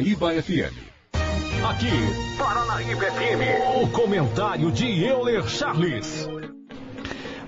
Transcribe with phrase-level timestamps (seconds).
[0.00, 0.70] Iba FM.
[1.68, 1.90] Aqui,
[2.38, 3.82] Paranaíba FM.
[3.82, 6.28] O comentário de Euler Charles.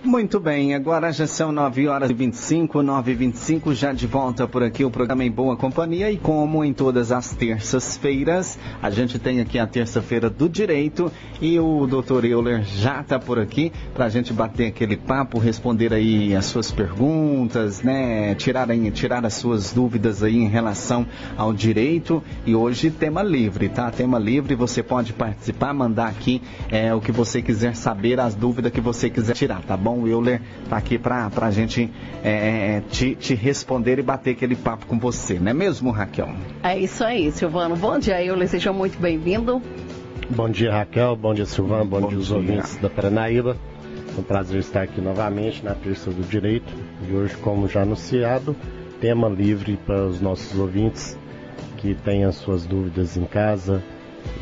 [0.02, 4.48] Muito bem, agora já são 9 horas e 25, 9 e 25, já de volta
[4.48, 9.18] por aqui o programa em boa companhia e como em todas as terças-feiras, a gente
[9.18, 14.06] tem aqui a terça-feira do direito e o doutor Euler já está por aqui para
[14.06, 19.34] a gente bater aquele papo, responder aí as suas perguntas, né, tirar, aí, tirar as
[19.34, 23.90] suas dúvidas aí em relação ao direito e hoje tema livre, tá?
[23.90, 26.40] Tema livre, você pode participar, mandar aqui
[26.70, 29.89] é, o que você quiser saber, as dúvidas que você quiser tirar, tá bom?
[29.90, 31.90] Bom, o Euler está aqui para a gente
[32.22, 36.28] é, é, te, te, responder e bater aquele papo com você, não é mesmo, Raquel?
[36.62, 37.76] É isso aí, Silvano.
[37.76, 39.60] Bom dia, Euler, seja muito bem-vindo.
[40.28, 41.16] Bom dia, Raquel.
[41.16, 41.84] Bom dia, Silvano.
[41.84, 43.56] Bom, bom dia, os ouvintes da Paranaíba.
[44.16, 46.72] É um prazer estar aqui novamente na Terça do Direito.
[47.08, 48.54] E hoje, como já anunciado,
[49.00, 51.18] tema livre para os nossos ouvintes
[51.78, 53.82] que têm as suas dúvidas em casa,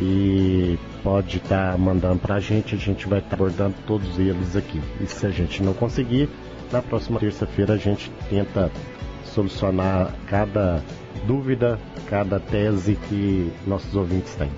[0.01, 4.19] e pode estar tá mandando para a gente, a gente vai estar tá abordando todos
[4.19, 4.81] eles aqui.
[5.01, 6.29] E se a gente não conseguir,
[6.71, 8.71] na próxima terça-feira a gente tenta
[9.25, 10.83] solucionar cada
[11.27, 14.51] dúvida, cada tese que nossos ouvintes têm.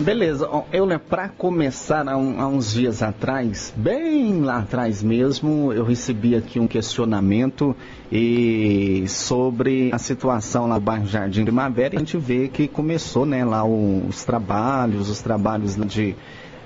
[0.00, 5.84] Beleza, eu para começar há, um, há, uns dias atrás, bem lá atrás mesmo, eu
[5.84, 7.76] recebi aqui um questionamento
[8.10, 11.96] e sobre a situação lá no bairro Jardim Primavera.
[11.96, 16.16] A gente vê que começou, né, lá os trabalhos, os trabalhos de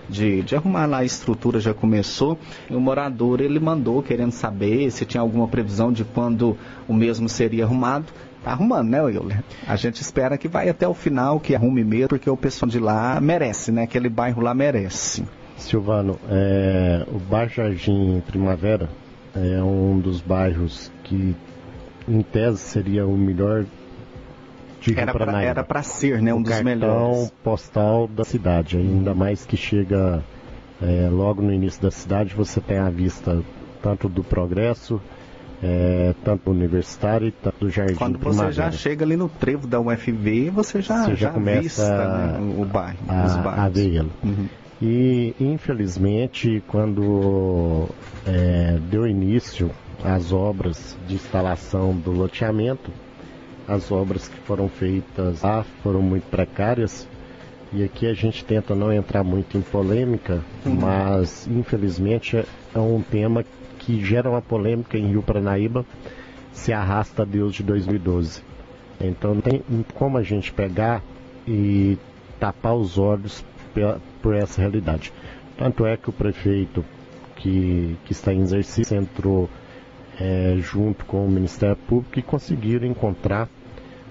[0.08, 2.38] de, de, arrumar lá a estrutura já começou.
[2.68, 7.28] E o morador ele mandou querendo saber se tinha alguma previsão de quando o mesmo
[7.28, 8.06] seria arrumado.
[8.44, 9.42] Tá arrumando, né, Euler?
[9.66, 12.78] A gente espera que vai até o final, que arrume mesmo, porque o pessoal de
[12.78, 13.84] lá merece, né?
[13.84, 15.24] Aquele bairro lá merece.
[15.56, 18.90] Silvano, é, o bairro Jardim Primavera
[19.34, 21.34] é um dos bairros que,
[22.06, 23.64] em tese, seria o melhor
[24.82, 26.34] de Era para ser, né?
[26.34, 27.32] Um o dos melhores.
[27.42, 30.22] postal da cidade, ainda mais que chega
[30.82, 33.42] é, logo no início da cidade, você tem a vista
[33.82, 35.00] tanto do progresso
[35.62, 40.50] é, tanto universitário tanto do jardim Quando você já chega ali no trevo da UFV,
[40.50, 43.76] você já, você já, já começa vista, né, o bairro, a, os bairros.
[43.76, 44.10] a ele.
[44.22, 44.48] Uhum.
[44.82, 47.88] E infelizmente, quando
[48.26, 49.70] é, deu início
[50.04, 52.90] às obras de instalação do loteamento,
[53.66, 57.08] as obras que foram feitas lá foram muito precárias.
[57.72, 60.74] E aqui a gente tenta não entrar muito em polêmica, uhum.
[60.74, 63.44] mas infelizmente é um tema
[63.84, 65.84] que gera uma polêmica em Rio Paranaíba
[66.52, 68.42] se arrasta Deus de 2012.
[69.00, 69.62] Então não tem
[69.94, 71.02] como a gente pegar
[71.46, 71.98] e
[72.40, 73.44] tapar os olhos
[74.22, 75.12] por essa realidade.
[75.58, 76.84] Tanto é que o prefeito
[77.36, 79.50] que, que está em exercício entrou
[80.18, 83.48] é, junto com o Ministério Público e conseguiram encontrar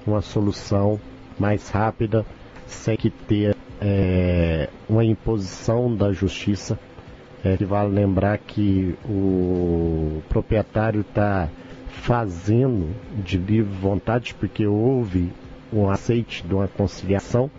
[0.05, 0.99] uma solução
[1.39, 2.25] mais rápida,
[2.67, 6.77] sem que ter é, uma imposição da justiça
[7.43, 11.49] é, que vale lembrar que o proprietário está
[11.87, 15.31] fazendo de livre vontade porque houve
[15.71, 17.49] um aceite de uma conciliação.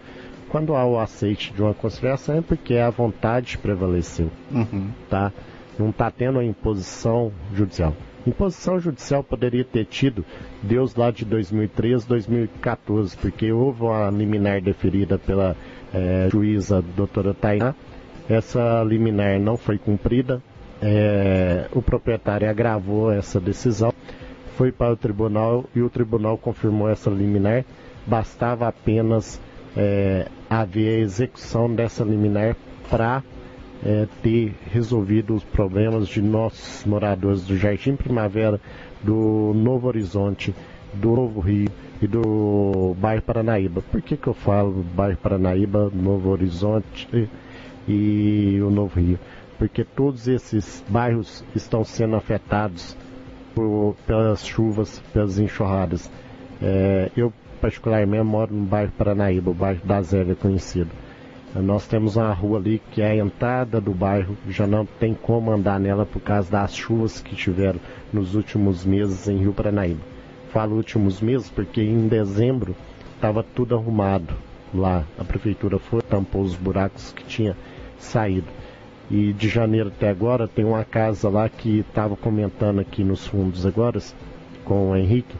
[0.48, 4.90] Quando há o aceite de uma conciliação é porque a vontade prevaleceu, uhum.
[5.10, 5.32] tá?
[5.78, 7.94] Não está tendo a imposição judicial.
[8.26, 10.24] Imposição judicial poderia ter tido
[10.62, 15.56] Deus lá de 2013, 2014, porque houve uma liminar deferida pela
[15.92, 17.74] é, juíza doutora Tainá,
[18.28, 20.42] essa liminar não foi cumprida,
[20.82, 23.92] é, o proprietário agravou essa decisão,
[24.56, 27.64] foi para o tribunal e o tribunal confirmou essa liminar.
[28.06, 29.40] Bastava apenas
[29.76, 32.54] é, haver a execução dessa liminar
[32.90, 33.22] para
[33.84, 38.60] é, ter resolvido os problemas de nossos moradores do Jardim Primavera,
[39.02, 40.54] do Novo Horizonte,
[40.92, 41.68] do Novo Rio
[42.00, 43.82] e do bairro Paranaíba.
[43.90, 47.28] Por que, que eu falo bairro Paranaíba, Novo Horizonte
[47.88, 49.18] e o Novo Rio,
[49.58, 52.96] porque todos esses bairros estão sendo afetados
[53.54, 56.10] por, pelas chuvas, pelas enxurradas.
[56.60, 60.90] É, eu, particularmente, moro no bairro Paranaíba, o bairro da Zélia conhecido.
[61.54, 65.52] Nós temos uma rua ali que é a entrada do bairro, já não tem como
[65.52, 67.78] andar nela por causa das chuvas que tiveram
[68.12, 70.00] nos últimos meses em Rio Paranaíba.
[70.52, 72.74] Falo últimos meses porque em dezembro
[73.14, 74.34] estava tudo arrumado
[74.74, 75.04] lá.
[75.16, 77.56] A prefeitura foi, tampou os buracos que tinha
[77.98, 78.48] saído.
[79.10, 83.66] E de janeiro até agora tem uma casa lá que estava comentando aqui nos fundos
[83.66, 84.00] agora
[84.64, 85.36] com o Henrique.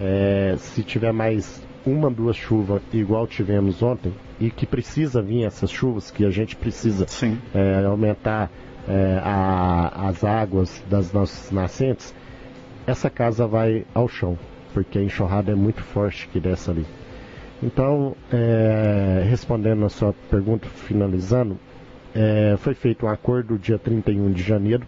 [0.00, 5.70] É, se tiver mais uma, duas chuvas igual tivemos ontem, e que precisa vir essas
[5.70, 7.06] chuvas, que a gente precisa
[7.54, 8.50] é, aumentar
[8.88, 12.14] é, a, as águas das nossas nascentes,
[12.86, 14.38] essa casa vai ao chão,
[14.74, 16.86] porque a enxurrada é muito forte que desce ali.
[17.62, 21.56] Então, é, respondendo a sua pergunta, finalizando,
[22.14, 24.86] é, foi feito um acordo dia 31 de janeiro,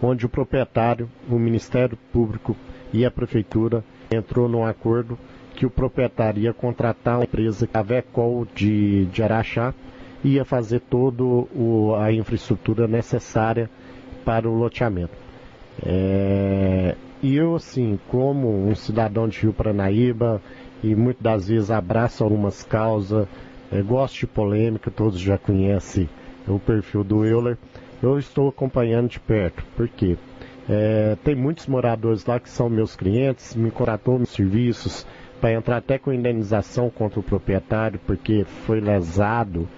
[0.00, 2.56] onde o proprietário, o Ministério Público
[2.92, 5.18] e a Prefeitura entrou num acordo
[5.54, 9.74] que o proprietário ia contratar uma empresa, a Vecol de, de Araxá,
[10.24, 11.22] ia fazer toda
[12.02, 13.68] a infraestrutura necessária
[14.24, 15.12] para o loteamento.
[15.84, 20.40] É, e eu, assim, como um cidadão de Rio Paranaíba,
[20.82, 23.26] e muitas das vezes abraço algumas causas,
[23.72, 26.08] é, gosto de polêmica, todos já conhecem
[26.46, 27.56] o perfil do Euler,
[28.02, 29.64] eu estou acompanhando de perto.
[29.76, 30.16] Por quê?
[30.68, 35.06] É, tem muitos moradores lá que são meus clientes, me contratou nos serviços
[35.40, 39.68] para entrar até com indenização contra o proprietário, porque foi lesado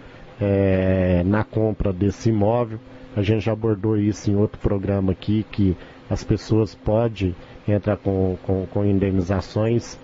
[0.41, 2.79] é, na compra desse imóvel.
[3.17, 5.77] A gente já abordou isso em outro programa aqui, que
[6.11, 7.35] as pessoas podem
[7.67, 9.99] entrar com, com, com indenizações,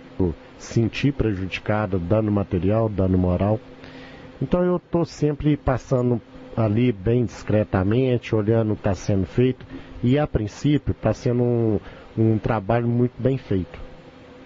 [0.58, 3.58] sentir prejudicado, dano material, dano moral.
[4.40, 6.20] Então eu estou sempre passando
[6.56, 9.64] ali bem discretamente, olhando o que está sendo feito,
[10.02, 11.80] e a princípio está sendo um,
[12.16, 13.78] um trabalho muito bem feito,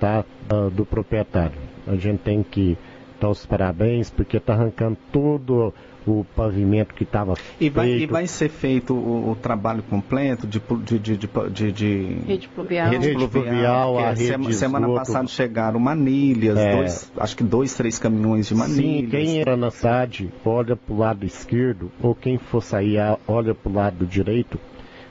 [0.00, 0.24] tá?
[0.72, 1.58] Do proprietário.
[1.86, 2.76] A gente tem que
[3.20, 5.72] dar os parabéns, porque está arrancando todo
[6.06, 7.80] o pavimento que estava feito.
[7.82, 12.90] E vai ser feito o, o trabalho completo de, de, de, de, de rede pluvial,
[12.90, 16.76] rede rede pluvial a rede sema, semana passada chegaram manilhas, É.
[16.76, 19.00] dois, acho que dois, três caminhões de manilhas.
[19.04, 23.54] Sim, quem entra na cidade olha para o lado esquerdo, ou quem for sair olha
[23.54, 24.58] para o lado direito,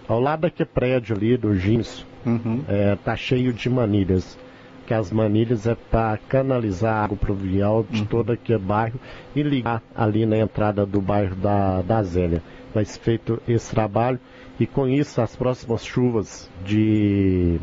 [0.08, 2.64] ao lado daquele prédio ali do Gins, Uhum.
[2.70, 4.38] é, tá cheio de manilhas.
[4.86, 9.00] Que as manilhas é para canalizar a água pluvial de todo aquele bairro
[9.36, 12.42] e ligar ali na entrada do bairro da, da Zélia.
[12.74, 14.20] Vai ser feito esse trabalho
[14.60, 17.60] e com isso as próximas chuvas de,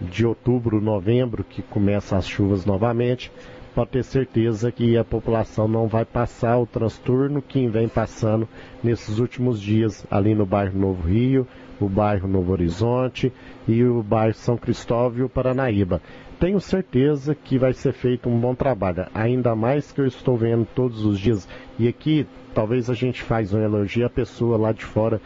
[0.00, 3.32] de outubro, novembro, que começam as chuvas novamente,
[3.74, 8.48] pode ter certeza que a população não vai passar o transtorno que vem passando
[8.82, 11.46] nesses últimos dias ali no bairro Novo Rio,
[11.80, 13.32] o bairro Novo Horizonte
[13.66, 16.00] e o bairro São Cristóvão e o Paranaíba.
[16.38, 20.66] Tenho certeza que vai ser feito um bom trabalho, ainda mais que eu estou vendo
[20.74, 21.48] todos os dias.
[21.78, 25.20] E aqui, talvez a gente faz um elogio, a pessoa lá de fora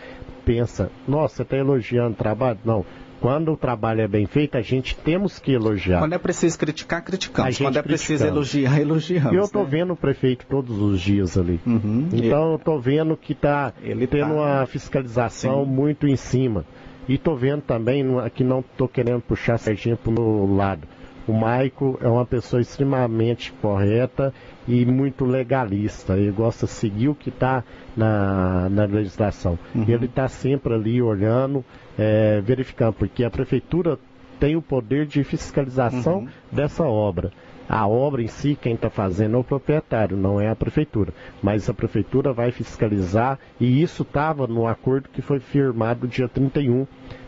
[0.45, 2.59] pensa, nossa, você está elogiando o trabalho?
[2.65, 2.85] Não.
[3.25, 6.01] Quando o trabalho é bem feito, a gente temos que elogiar.
[6.01, 7.57] Quando é preciso criticar, criticamos.
[7.57, 9.33] Quando é preciso elogiar, elogiamos.
[9.33, 9.69] E eu estou né?
[9.71, 11.59] vendo o prefeito todos os dias ali.
[11.65, 12.11] Uhum.
[12.13, 15.71] Então eu estou vendo que está tendo tá- uma fiscalização Sim.
[15.71, 16.67] muito em cima.
[17.09, 20.87] E estou vendo também, aqui não estou querendo puxar a sardinha para o lado.
[21.27, 24.35] O Maico é uma pessoa extremamente correta
[24.67, 26.17] e muito legalista.
[26.17, 27.63] Ele gosta de seguir o que está
[27.97, 29.59] na, na legislação.
[29.75, 29.85] Uhum.
[29.87, 31.65] Ele está sempre ali olhando,
[31.99, 33.99] é, verificando, porque a prefeitura
[34.41, 36.29] tem o poder de fiscalização Uhum.
[36.51, 37.31] dessa obra.
[37.69, 41.15] A obra em si, quem está fazendo é o proprietário, não é a prefeitura.
[41.43, 46.87] Mas a prefeitura vai fiscalizar e isso estava no acordo que foi firmado dia 31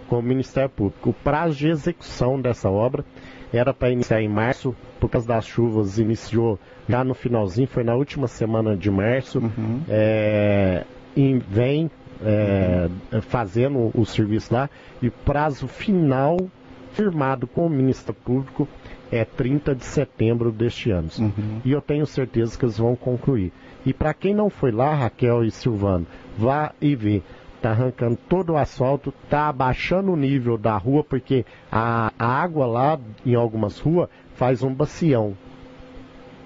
[0.08, 1.10] com o Ministério Público.
[1.10, 3.04] O prazo de execução dessa obra
[3.56, 6.58] era para iniciar em março, por causa das chuvas, iniciou
[6.88, 9.38] já no finalzinho, foi na última semana de março.
[9.38, 9.80] Uhum.
[9.88, 10.84] É,
[11.16, 11.90] e vem
[12.24, 12.88] é,
[13.22, 14.70] fazendo o serviço lá
[15.02, 16.36] e o prazo final
[16.92, 18.68] firmado com o Ministério Público
[19.10, 21.08] é 30 de setembro deste ano.
[21.18, 21.60] Uhum.
[21.64, 23.52] E eu tenho certeza que eles vão concluir.
[23.84, 27.22] E para quem não foi lá, Raquel e Silvano, vá e vê.
[27.60, 32.66] Tá arrancando todo o asfalto, tá abaixando o nível da rua, porque a, a água
[32.66, 35.34] lá em algumas ruas faz um bacião,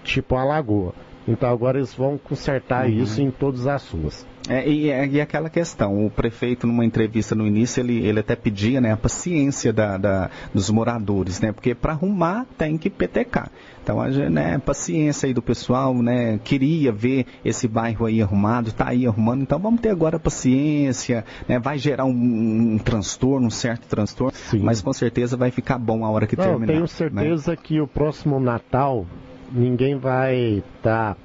[0.04, 0.94] tipo uma lagoa.
[1.26, 4.26] Então agora eles vão consertar isso em todas as ruas.
[4.50, 8.80] É, e, e aquela questão, o prefeito numa entrevista no início, ele, ele até pedia
[8.80, 11.52] né, a paciência da, da- dos moradores, né?
[11.52, 13.48] Porque para arrumar tem que petecar.
[13.80, 16.40] Então, a né, paciência aí do pessoal, né?
[16.42, 21.60] Queria ver esse bairro aí arrumado, tá aí arrumando, então vamos ter agora paciência, né?
[21.60, 24.58] Vai gerar um, um transtorno, um certo transtorno, Sim.
[24.64, 26.66] mas com certeza vai ficar bom a hora que Não, terminar.
[26.66, 26.86] tenho né?
[26.88, 29.06] certeza que o próximo Natal
[29.52, 31.16] ninguém vai estar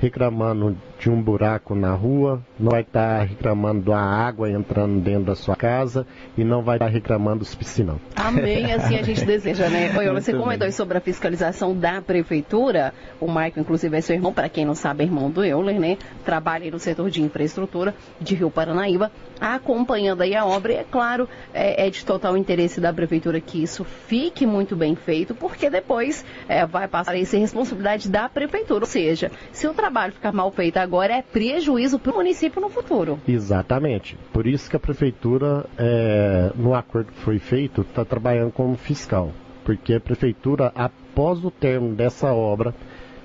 [0.00, 5.36] reclamando de um buraco na rua, não vai estar reclamando da água entrando dentro da
[5.36, 8.00] sua casa e não vai estar reclamando dos piscinão.
[8.16, 9.96] Amém, assim a gente deseja, né?
[9.96, 10.72] Oi, você Muito comentou bem.
[10.72, 12.92] sobre a fiscalização da prefeitura.
[13.20, 15.96] O Maicon, inclusive, é seu irmão, para quem não sabe, é irmão do Euler, né?
[16.24, 20.72] Trabalha no setor de infraestrutura de Rio Paranaíba, acompanhando aí a obra.
[20.72, 24.96] E é claro, é, é de total interesse da prefeitura que isso fique muito bem
[24.96, 28.84] feito, porque depois é, vai passar a ser responsabilidade da prefeitura.
[28.84, 32.68] Ou seja, se o trabalho ficar mal feito agora, é prejuízo para o município no
[32.68, 33.18] futuro.
[33.26, 34.16] Exatamente.
[34.32, 39.30] Por isso que a prefeitura, é, no acordo que foi feito, está trabalhando como fiscal.
[39.64, 42.74] Porque a prefeitura, após o término dessa obra,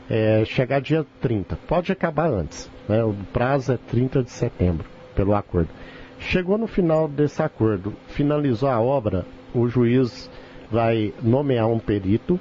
[0.10, 1.55] é, chegar dia 30.
[1.67, 2.70] Pode acabar antes.
[2.88, 3.03] Né?
[3.03, 5.70] O prazo é 30 de setembro, pelo acordo.
[6.20, 10.29] Chegou no final desse acordo, finalizou a obra, o juiz
[10.72, 12.39] vai nomear um perito,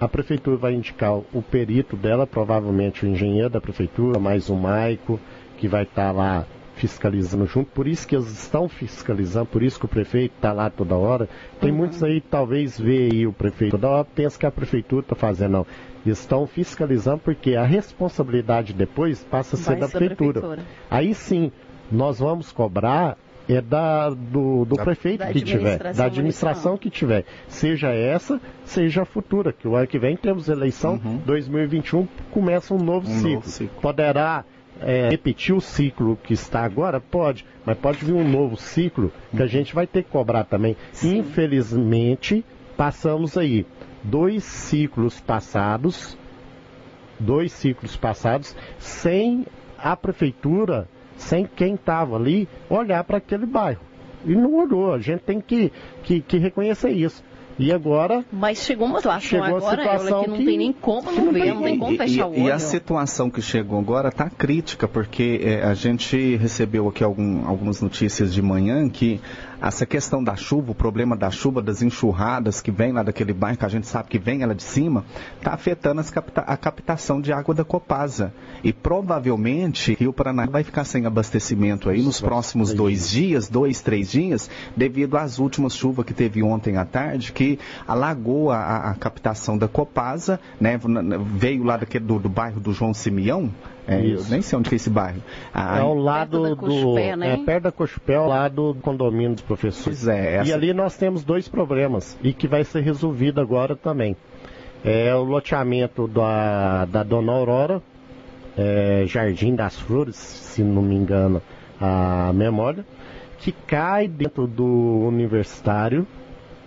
[0.00, 5.18] a prefeitura vai indicar o perito dela, provavelmente o engenheiro da prefeitura, mais um maico,
[5.56, 9.80] que vai estar tá lá fiscalizando junto, por isso que eles estão fiscalizando, por isso
[9.80, 11.28] que o prefeito está lá toda hora.
[11.60, 11.76] Tem uhum.
[11.76, 15.52] muitos aí, talvez, vê aí o prefeito toda hora, pensa que a prefeitura está fazendo,
[15.52, 15.66] não.
[16.06, 20.40] Estão fiscalizando porque a responsabilidade depois passa a ser da prefeitura.
[20.40, 20.62] prefeitura.
[20.88, 21.50] Aí sim,
[21.90, 26.78] nós vamos cobrar é da, do, do da, prefeito da que tiver, da administração municipal.
[26.78, 27.24] que tiver.
[27.48, 31.16] Seja essa, seja a futura, que o ano que vem temos eleição, uhum.
[31.24, 33.34] 2021 começa um novo, um ciclo.
[33.34, 33.80] novo ciclo.
[33.80, 34.44] Poderá
[34.80, 37.00] é, repetir o ciclo que está agora?
[37.00, 39.48] Pode, mas pode vir um novo ciclo que a uhum.
[39.48, 40.76] gente vai ter que cobrar também.
[40.92, 41.18] Sim.
[41.18, 42.44] Infelizmente,
[42.76, 43.66] passamos aí
[44.02, 46.18] dois ciclos passados,
[47.18, 49.46] dois ciclos passados, sem
[49.78, 50.86] a prefeitura
[51.18, 53.80] sem quem estava ali olhar para aquele bairro.
[54.24, 54.94] E não olhou.
[54.94, 55.72] A gente tem que,
[56.02, 57.22] que, que reconhecer isso.
[57.58, 58.24] E agora.
[58.32, 61.54] Mas chegou uma situação chegou agora, situação que não que, tem nem como não ver,
[61.54, 62.42] não tem como fechar o olho.
[62.42, 67.44] E a situação que chegou agora está crítica, porque é, a gente recebeu aqui algum,
[67.48, 69.20] algumas notícias de manhã que
[69.60, 73.58] essa questão da chuva, o problema da chuva, das enxurradas que vem lá daquele bairro,
[73.58, 75.04] que a gente sabe que vem ela de cima,
[75.36, 78.32] está afetando capta a captação de água da Copasa.
[78.62, 84.10] E provavelmente Rio Paraná vai ficar sem abastecimento aí nos próximos dois dias, dois, três
[84.10, 89.58] dias, devido às últimas chuvas que teve ontem à tarde, que alagou a, a captação
[89.58, 90.78] da Copasa, né?
[91.34, 93.50] Veio lá daquele, do, do bairro do João Simeão,
[93.88, 95.22] é, eu nem sei onde é esse bairro.
[95.52, 96.94] Ah, é ao lado do.
[97.16, 97.32] né?
[97.32, 100.06] É perto da Cochupé, ao lado do condomínio dos professores.
[100.06, 100.50] É, essa...
[100.50, 104.14] E ali nós temos dois problemas e que vai ser resolvido agora também.
[104.84, 107.82] É o loteamento da, da Dona Aurora,
[108.56, 111.40] é, Jardim das Flores, se não me engano
[111.80, 112.84] a memória,
[113.38, 114.66] que cai dentro do
[115.06, 116.06] universitário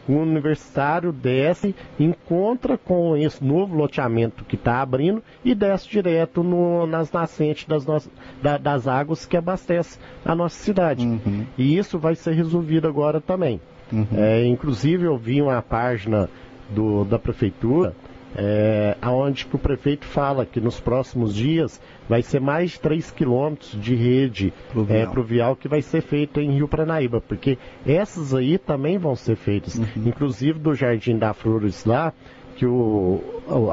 [0.07, 6.85] o universitário desce, encontra com esse novo loteamento que está abrindo e desce direto no,
[6.85, 8.09] nas nascentes das,
[8.41, 11.05] da, das águas que abastecem a nossa cidade.
[11.05, 11.45] Uhum.
[11.57, 13.61] E isso vai ser resolvido agora também.
[13.91, 14.07] Uhum.
[14.15, 16.29] É, inclusive eu vi uma página
[16.69, 17.93] do, da prefeitura
[18.35, 23.11] é, onde que o prefeito fala que nos próximos dias vai ser mais de 3
[23.11, 24.99] quilômetros de rede pluvial.
[24.99, 29.35] É, pluvial que vai ser feito em Rio Pranaíba, porque essas aí também vão ser
[29.35, 29.85] feitas, uhum.
[30.05, 32.13] inclusive do Jardim da Flores lá,
[32.61, 33.19] que o,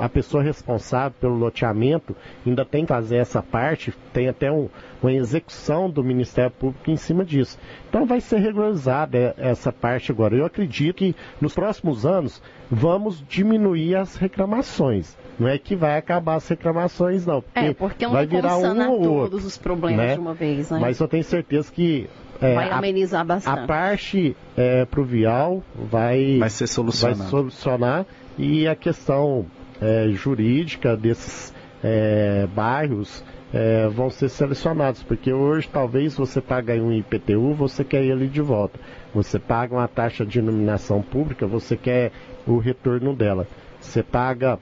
[0.01, 2.17] a pessoa responsável pelo loteamento
[2.47, 4.71] ainda tem que fazer essa parte, tem até um,
[5.03, 7.59] uma execução do Ministério Público em cima disso.
[7.87, 10.35] Então vai ser regularizada essa parte agora.
[10.35, 15.15] Eu acredito que nos próximos anos vamos diminuir as reclamações.
[15.39, 17.43] Não é que vai acabar as reclamações, não.
[17.43, 20.15] Porque é, porque não vai virar um ou outro, todos os problemas né?
[20.15, 20.79] de uma vez, né?
[20.81, 22.09] Mas eu tenho certeza que
[22.41, 23.59] é, vai amenizar bastante.
[23.59, 27.19] A parte é, pluvial vai, vai ser solucionada.
[27.19, 28.07] Vai solucionar
[28.39, 29.47] e a questão
[29.81, 31.53] é, jurídica desses
[31.83, 38.05] é, bairros é, vão ser selecionados, porque hoje talvez você paga um IPTU, você quer
[38.05, 38.79] ele de volta.
[39.15, 42.13] Você paga uma taxa de iluminação pública, você quer
[42.47, 43.47] o retorno dela.
[43.81, 44.59] Você paga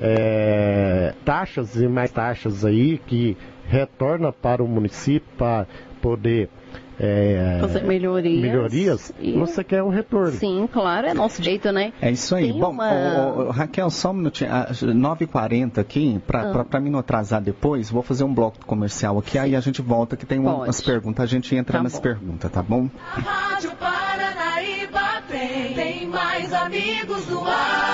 [0.00, 5.66] é, taxas e mais taxas aí que retorna para o município para
[6.00, 6.48] poder
[7.02, 8.42] é, fazer melhorias.
[8.42, 9.32] melhorias e...
[9.32, 10.32] você quer um retorno.
[10.32, 11.94] Sim, claro, é nosso jeito, né?
[12.00, 12.52] É isso aí.
[12.52, 13.50] Tem Bom, uma...
[13.52, 14.50] Raquel, só um minutinho.
[14.50, 16.80] 9h40 aqui, para ah.
[16.80, 19.38] mim não atrasar depois, vou fazer um bloco comercial aqui, Sim.
[19.38, 20.64] aí a gente volta que tem Pode.
[20.64, 22.00] umas perguntas, a gente entra tá nas bom.
[22.00, 22.90] perguntas, tá bom?
[23.16, 27.89] A Rádio Paranaíba tem, tem mais amigos do ar.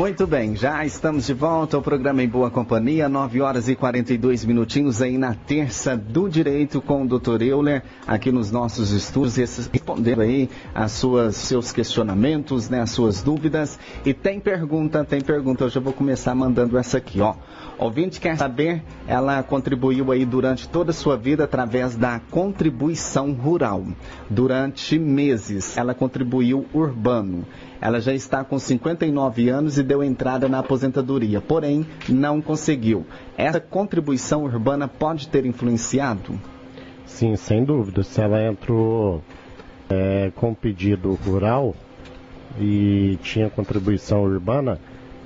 [0.00, 4.46] Muito bem, já estamos de volta ao programa Em Boa Companhia, 9 horas e 42
[4.46, 7.42] minutinhos aí na terça do direito com o Dr.
[7.42, 13.78] Euler, aqui nos nossos estudos, respondendo aí as suas, seus questionamentos, né, as suas dúvidas.
[14.02, 17.34] E tem pergunta, tem pergunta, eu já vou começar mandando essa aqui, ó.
[17.80, 23.82] Ouvinte quer saber, ela contribuiu aí durante toda a sua vida através da contribuição rural.
[24.28, 27.42] Durante meses, ela contribuiu urbano.
[27.80, 33.06] Ela já está com 59 anos e deu entrada na aposentadoria, porém não conseguiu.
[33.34, 36.38] Essa contribuição urbana pode ter influenciado?
[37.06, 38.02] Sim, sem dúvida.
[38.02, 39.22] Se ela entrou
[39.88, 41.74] é, com pedido rural
[42.60, 44.78] e tinha contribuição urbana,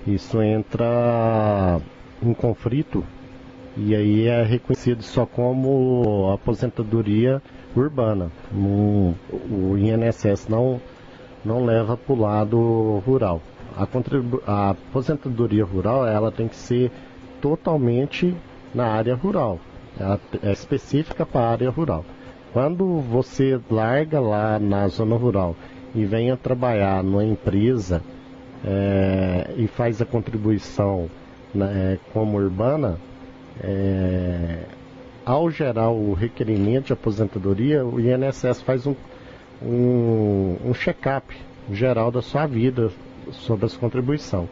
[0.06, 1.80] isso entra
[2.28, 3.04] em conflito
[3.76, 7.42] e aí é reconhecido só como aposentadoria
[7.76, 8.30] urbana.
[8.52, 10.80] o INSS não
[11.44, 13.42] não leva para o lado rural.
[13.76, 13.86] A,
[14.46, 16.90] a, aposentadoria rural ela tem que ser
[17.40, 18.34] totalmente
[18.74, 19.58] na área rural.
[19.98, 22.04] Ela é específica para a área rural.
[22.52, 25.56] Quando você larga lá na zona rural
[25.94, 28.00] e venha trabalhar numa empresa
[28.64, 31.10] é, e faz a contribuição
[31.54, 32.98] né, como urbana,
[33.62, 34.64] é,
[35.24, 38.94] ao gerar o requerimento de aposentadoria, o INSS faz um,
[39.62, 41.34] um, um check-up
[41.72, 42.90] geral da sua vida
[43.32, 44.48] sobre essa contribuição.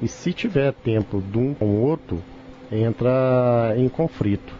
[0.00, 2.22] E se tiver tempo de um com o outro,
[2.70, 4.52] entra em conflito.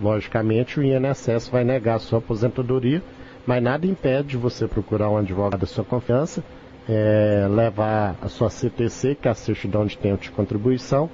[0.00, 3.02] Logicamente, o INSS vai negar a sua aposentadoria,
[3.46, 6.42] mas nada impede você procurar um advogado da sua confiança,
[6.88, 11.08] é, levar a sua CTC, que é a certidão de tempo de contribuição,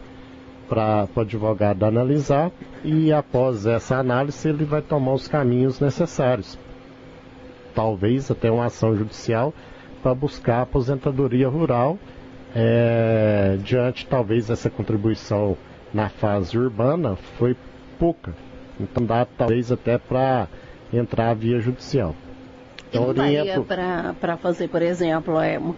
[0.69, 2.51] para o advogado analisar
[2.85, 6.59] e após essa análise ele vai tomar os caminhos necessários.
[7.75, 9.55] Talvez até uma ação judicial
[10.03, 11.99] para buscar a aposentadoria rural
[12.55, 15.57] é, diante talvez essa contribuição
[15.93, 17.57] na fase urbana foi
[17.99, 18.35] pouca.
[18.81, 20.49] Então dá talvez até para
[20.93, 22.15] entrar via judicial.
[22.89, 23.65] Então, oriento...
[23.65, 25.75] para fazer, por exemplo, é uma,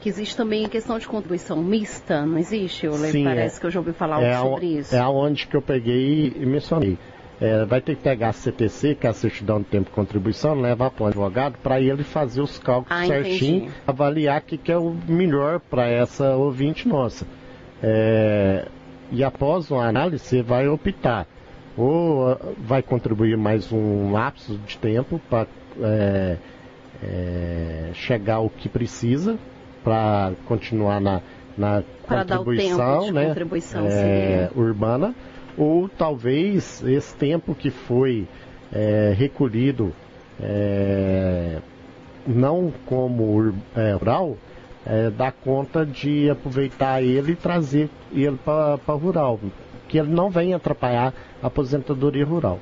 [0.00, 2.86] que existe também a questão de contribuição mista, não existe?
[2.86, 4.94] Eu Sim, Parece é, que eu já ouvi falar é sobre isso.
[4.94, 6.98] É aonde que eu peguei e mencionei.
[7.40, 10.60] É, vai ter que pegar a CTC, que é a certidão de tempo de contribuição,
[10.60, 14.72] levar para o advogado para ele fazer os cálculos ah, certinho, avaliar o que, que
[14.72, 17.26] é o melhor para essa ouvinte nossa.
[17.80, 18.66] É,
[19.10, 21.26] e após uma análise, você vai optar.
[21.76, 25.46] Ou uh, vai contribuir mais um lapso de tempo para
[25.80, 26.36] é,
[27.02, 29.38] é, chegar ao que precisa,
[29.88, 31.22] para continuar na,
[31.56, 35.14] na contribuição, né, contribuição é, urbana,
[35.56, 38.28] ou talvez esse tempo que foi
[38.70, 39.94] é, recolhido
[40.38, 41.58] é,
[42.26, 44.36] não como é, rural,
[44.84, 49.40] é, dá conta de aproveitar ele e trazer ele para rural,
[49.88, 52.58] que ele não venha atrapalhar a aposentadoria rural.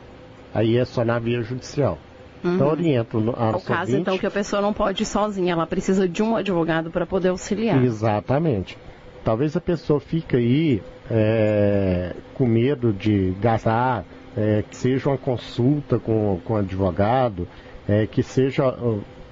[0.54, 1.98] Aí é só na via judicial.
[2.44, 2.54] Uhum.
[2.54, 5.66] Então oriento a É o caso então que a pessoa não pode ir sozinha, ela
[5.66, 7.82] precisa de um advogado para poder auxiliar.
[7.82, 8.78] Exatamente.
[9.24, 14.04] Talvez a pessoa fique aí é, com medo de gastar,
[14.36, 17.48] é, que seja uma consulta com, com advogado,
[17.88, 18.72] é, que seja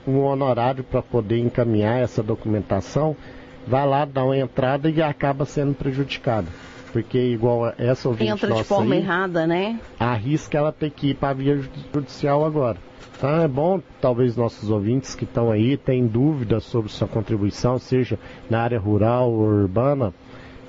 [0.06, 3.16] um honorário para poder encaminhar essa documentação,
[3.66, 6.48] vai lá, dá uma entrada e acaba sendo prejudicado
[6.94, 9.80] porque igual essa ouvinte Entra de forma aí, errada, né?
[9.98, 11.60] Arrisca ela ter que ir para a via
[11.92, 12.78] judicial agora.
[13.16, 18.16] Então é bom, talvez nossos ouvintes que estão aí têm dúvidas sobre sua contribuição, seja
[18.48, 20.14] na área rural ou urbana,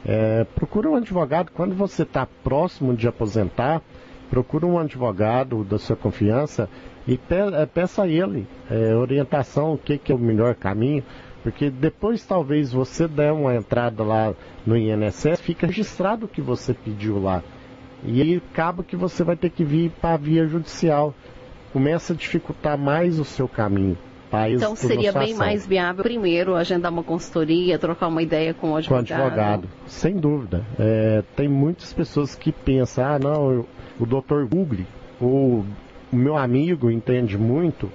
[0.04, 1.52] é, procura um advogado.
[1.54, 3.84] Quando você está próximo de aposentar,
[4.28, 6.68] procura um advogado da sua confiança
[7.08, 11.04] e é, peça a ele é, orientação, o que, que é o melhor caminho.
[11.46, 14.34] Porque depois talvez você der uma entrada lá
[14.66, 17.44] no INSS, fica registrado o que você pediu lá.
[18.04, 21.14] E aí acaba que você vai ter que vir para a via judicial.
[21.72, 23.96] Começa a dificultar mais o seu caminho.
[24.50, 29.08] Então seria bem mais viável primeiro agendar uma consultoria, trocar uma ideia com o advogado.
[29.08, 30.66] Com o advogado, sem dúvida.
[30.80, 34.84] É, tem muitas pessoas que pensam, ah não, eu, o doutor Google,
[35.22, 35.64] ou
[36.12, 37.92] o meu amigo entende muito,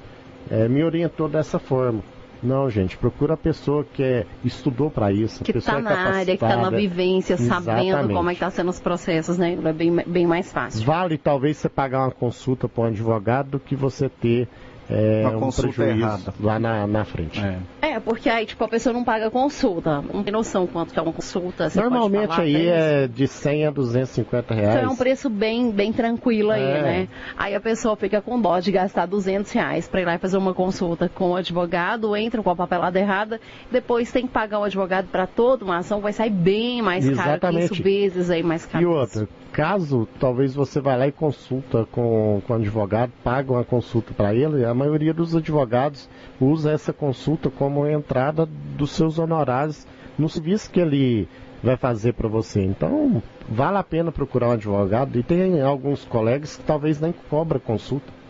[0.48, 2.00] é, me orientou dessa forma.
[2.42, 5.44] Não, gente, procura a pessoa que é, estudou para isso.
[5.44, 7.90] Que está na área, que está na vivência, Exatamente.
[7.90, 9.58] sabendo como é que está sendo os processos, né?
[9.62, 10.84] É bem, bem mais fácil.
[10.84, 14.48] Vale talvez você pagar uma consulta para um advogado do que você ter
[14.90, 16.34] é, um prejuízo errada.
[16.40, 17.40] lá na, na frente.
[17.40, 17.92] É.
[17.92, 18.00] é.
[18.00, 20.02] porque aí tipo, a pessoa não paga consulta.
[20.12, 21.70] Não tem noção quanto que é uma consulta.
[21.74, 24.76] Normalmente falar, aí é de 100 a 250 reais.
[24.76, 26.82] Então é um preço bem, bem tranquilo aí, é.
[26.82, 27.08] né?
[27.36, 30.36] Aí a pessoa fica com dó de gastar 200 reais para ir lá e fazer
[30.36, 34.64] uma consulta com o advogado, entra com a papelada errada, depois tem que pagar o
[34.64, 37.40] advogado para toda uma ação, vai sair bem mais Exatamente.
[37.40, 38.82] caro que isso, vezes aí mais caro.
[38.82, 43.64] E outra, caso talvez você vá lá e consulta com, com o advogado, paga uma
[43.64, 46.08] consulta para ele, a maioria dos advogados
[46.40, 49.86] usa essa consulta como entrada dos seus honorários
[50.18, 51.28] no serviço que ele
[51.62, 52.62] vai fazer para você.
[52.62, 57.58] Então, vale a pena procurar um advogado e tem alguns colegas que talvez nem cobra
[57.58, 58.20] consulta.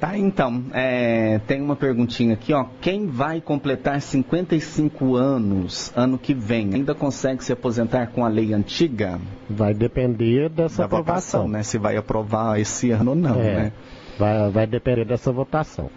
[0.00, 2.66] Tá, então, é, tem uma perguntinha aqui, ó.
[2.80, 8.54] Quem vai completar 55 anos ano que vem, ainda consegue se aposentar com a lei
[8.54, 9.18] antiga?
[9.50, 11.40] Vai depender dessa da aprovação.
[11.40, 11.64] Votação, né?
[11.64, 13.72] Se vai aprovar esse ano ou não, é, né?
[14.18, 15.90] Vai, vai depender dessa votação.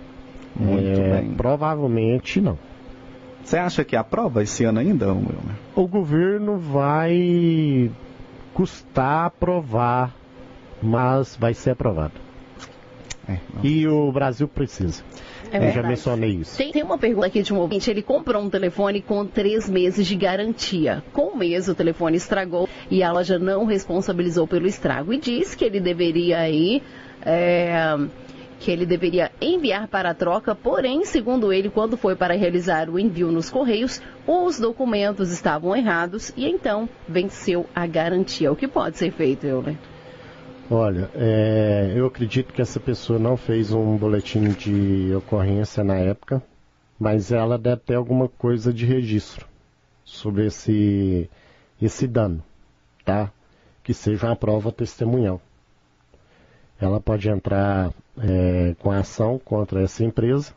[0.55, 1.31] Muito é, bem.
[1.31, 2.57] Provavelmente não.
[3.43, 5.55] Você acha que aprova esse ano ainda, Wilmer?
[5.75, 7.89] O governo vai
[8.53, 10.13] custar aprovar,
[10.81, 12.13] mas vai ser aprovado.
[13.27, 15.03] É, e o Brasil precisa.
[15.51, 16.57] É Eu já mencionei isso.
[16.57, 17.89] Tem, tem, uma pergunta aqui de um ouvinte.
[17.89, 21.03] Ele comprou um telefone com três meses de garantia.
[21.11, 25.11] Com um mês o telefone estragou e a loja não responsabilizou pelo estrago.
[25.11, 26.81] E diz que ele deveria ir.
[27.25, 27.97] É,
[28.61, 32.99] que ele deveria enviar para a troca, porém, segundo ele, quando foi para realizar o
[32.99, 38.51] envio nos Correios, os documentos estavam errados e então venceu a garantia.
[38.51, 39.75] O que pode ser feito, Euler?
[40.69, 46.41] Olha, é, eu acredito que essa pessoa não fez um boletim de ocorrência na época,
[46.99, 49.47] mas ela deve ter alguma coisa de registro
[50.05, 51.27] sobre esse,
[51.81, 52.43] esse dano,
[53.03, 53.31] tá?
[53.83, 55.41] Que seja uma prova testemunhal.
[56.81, 60.51] Ela pode entrar é, com ação contra essa empresa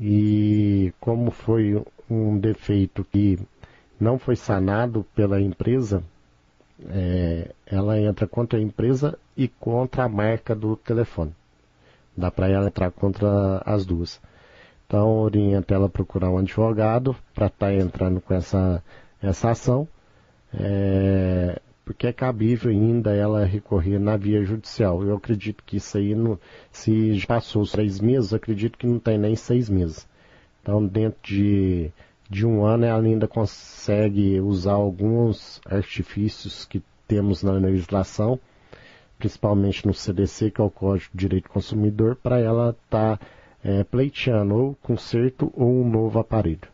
[0.00, 3.38] e como foi um defeito que
[3.98, 6.04] não foi sanado pela empresa,
[6.88, 11.34] é, ela entra contra a empresa e contra a marca do telefone.
[12.16, 14.20] Dá para ela entrar contra as duas.
[14.86, 18.82] Então, orienta ela a procurar um advogado para estar tá entrando com essa,
[19.20, 19.88] essa ação,
[20.52, 25.02] é, porque é cabível ainda ela recorrer na via judicial.
[25.02, 29.18] Eu acredito que isso aí, no, se passou os três meses, acredito que não tem
[29.18, 30.08] nem seis meses.
[30.62, 31.92] Então, dentro de
[32.28, 38.40] de um ano ela ainda consegue usar alguns artifícios que temos na legislação,
[39.18, 43.26] principalmente no CDC, que é o Código de Direito do Consumidor, para ela estar tá,
[43.62, 46.68] é, pleiteando ou conserto ou um novo aparelho.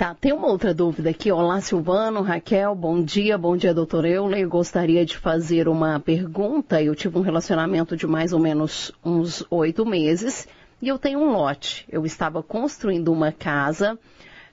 [0.00, 1.30] Tá, tem uma outra dúvida aqui.
[1.30, 4.40] Olá, Silvano, Raquel, bom dia, bom dia, doutor Euler.
[4.40, 6.82] Eu gostaria de fazer uma pergunta.
[6.82, 10.48] Eu tive um relacionamento de mais ou menos uns oito meses
[10.80, 11.84] e eu tenho um lote.
[11.86, 13.98] Eu estava construindo uma casa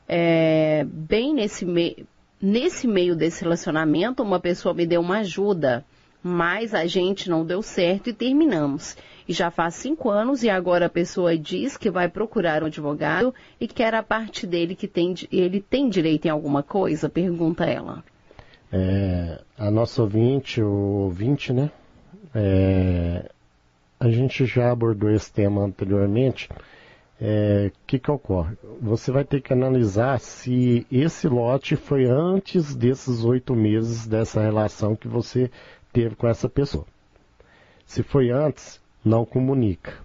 [0.05, 2.05] é, bem nesse, me...
[2.41, 5.85] nesse meio desse relacionamento, uma pessoa me deu uma ajuda,
[6.23, 8.97] mas a gente não deu certo e terminamos.
[9.27, 13.33] E já faz cinco anos e agora a pessoa diz que vai procurar um advogado
[13.59, 17.09] e quer a parte dele que tem, ele tem direito em alguma coisa?
[17.09, 18.03] Pergunta ela.
[18.71, 21.71] É, a nossa ouvinte, o ouvinte, né?
[22.33, 23.29] É,
[23.99, 26.49] a gente já abordou esse tema anteriormente
[27.19, 28.55] o é, que, que ocorre?
[28.79, 34.95] Você vai ter que analisar se esse lote foi antes desses oito meses dessa relação
[34.95, 35.49] que você
[35.97, 36.85] teve com essa pessoa.
[37.83, 39.95] Se foi antes, não comunica.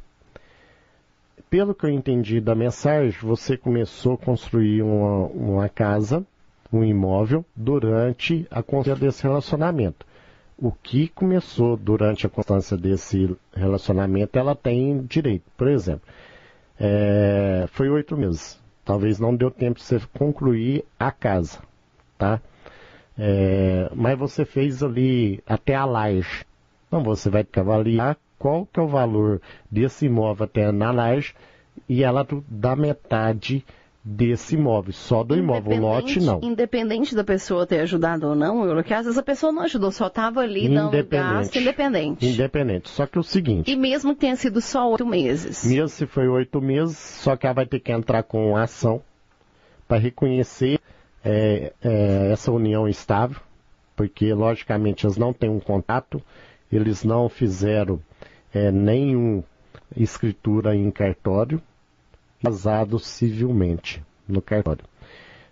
[1.50, 6.24] Pelo que eu entendi da mensagem, você começou a construir uma, uma casa,
[6.72, 10.06] um imóvel, durante a constância desse relacionamento.
[10.56, 15.44] O que começou durante a constância desse relacionamento, ela tem direito.
[15.58, 16.08] Por exemplo,
[16.80, 18.58] é, foi oito meses.
[18.82, 21.58] Talvez não deu tempo de você concluir a casa,
[22.16, 22.40] tá?
[23.18, 26.44] É, mas você fez ali até a laje.
[26.86, 30.90] Então você vai ter que avaliar qual que é o valor desse imóvel até na
[30.90, 31.34] laje
[31.88, 33.64] e ela dá metade
[34.04, 36.40] desse imóvel, só do imóvel, o lote não.
[36.42, 39.92] Independente da pessoa ter ajudado ou não, eu, que às vezes a pessoa não ajudou,
[39.92, 42.26] só estava ali dando gasto independente.
[42.26, 42.90] Independente.
[42.90, 43.70] Só que o seguinte.
[43.70, 45.64] E mesmo que tenha sido só oito meses.
[45.64, 49.00] Mesmo se foi oito meses, só que ela vai ter que entrar com ação
[49.86, 50.80] para reconhecer
[51.24, 53.40] é, é, essa união estável,
[53.94, 56.22] porque logicamente eles não têm um contato,
[56.70, 58.00] eles não fizeram
[58.52, 59.42] é, nenhum
[59.96, 61.60] escritura em cartório,
[62.42, 64.84] casado civilmente no cartório.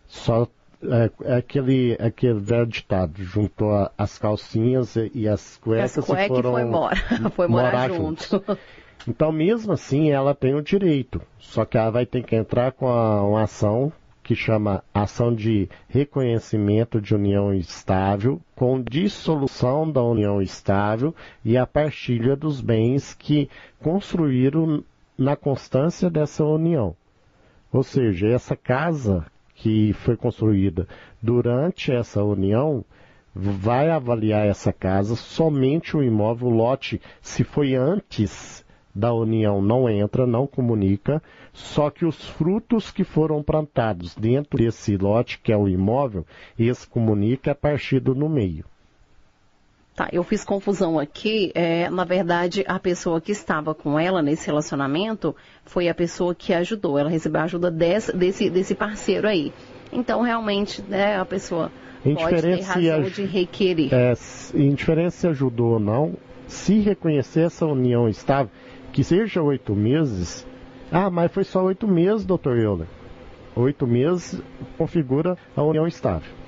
[0.06, 0.48] Só
[0.82, 6.52] é, aquele, aquele velho ditado, juntou as calcinhas e, as cuecas as cuecas e foram
[6.52, 6.96] foi embora,
[7.36, 8.42] foi morar, morar junto.
[9.06, 12.88] Então, mesmo assim, ela tem o direito, só que ela vai ter que entrar com
[12.88, 13.92] a, uma ação
[14.30, 21.12] que chama ação de reconhecimento de união estável, com dissolução da união estável
[21.44, 24.84] e a partilha dos bens que construíram
[25.18, 26.94] na constância dessa união.
[27.72, 30.86] Ou seja, essa casa que foi construída
[31.20, 32.84] durante essa união
[33.34, 39.88] vai avaliar essa casa somente o imóvel, o lote, se foi antes da união, não
[39.88, 41.22] entra, não comunica,
[41.52, 46.24] só que os frutos que foram plantados dentro desse lote, que é o imóvel,
[46.58, 48.64] esse comunica a partir do no meio.
[49.94, 51.52] Tá, eu fiz confusão aqui.
[51.54, 56.54] É, na verdade, a pessoa que estava com ela nesse relacionamento foi a pessoa que
[56.54, 56.98] ajudou.
[56.98, 59.52] Ela recebeu a ajuda desse, desse, desse parceiro aí.
[59.92, 61.70] Então, realmente, né, a pessoa
[62.02, 63.92] pode ter razão de requerer.
[63.92, 64.14] É,
[64.54, 66.14] indiferente se ajudou ou não,
[66.46, 68.50] se reconhecer essa união estável,
[68.92, 70.46] que seja oito meses.
[70.90, 72.86] Ah, mas foi só oito meses, doutor Euler.
[73.54, 74.40] Oito meses
[74.76, 76.39] configura a união estável.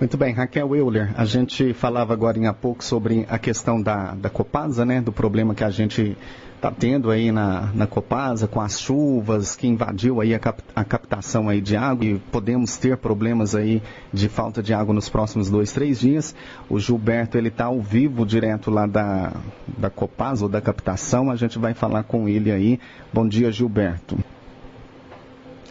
[0.00, 4.30] Muito bem, Raquel Euler, a gente falava agora há pouco sobre a questão da, da
[4.30, 6.16] Copasa, né, do problema que a gente
[6.54, 10.84] está tendo aí na, na Copasa com as chuvas que invadiu aí a, cap, a,
[10.84, 13.82] captação aí de água e podemos ter problemas aí
[14.12, 16.32] de falta de água nos próximos dois, três dias.
[16.68, 19.32] O Gilberto ele está ao vivo direto lá da,
[19.66, 22.78] da Copasa ou da captação, a gente vai falar com ele aí.
[23.12, 24.16] Bom dia, Gilberto.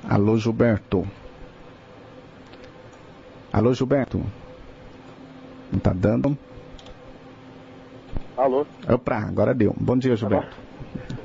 [0.04, 1.08] Alô, Gilberto.
[3.52, 4.20] Alô, Gilberto.
[5.72, 6.38] Não tá dando?
[8.36, 8.66] Alô?
[8.90, 9.74] Opa, agora deu.
[9.80, 10.56] Bom dia, Gilberto.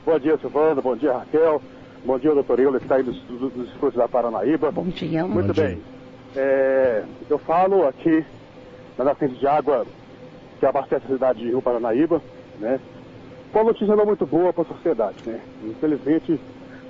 [0.05, 0.81] Bom dia, Silvana.
[0.81, 1.63] Bom dia, Raquel.
[2.05, 4.71] Bom dia, doutor Euler, que está aí dos, dos estúdios da Paranaíba.
[4.73, 5.83] Bom dia, Muito Bom bem.
[6.35, 8.25] É, eu falo aqui
[8.97, 9.87] na nascente de água
[10.59, 12.21] que abastece a cidade de Rio Paranaíba,
[12.59, 12.81] né?
[13.53, 15.41] Uma notícia não muito boa para a sociedade, né?
[15.65, 16.41] Infelizmente,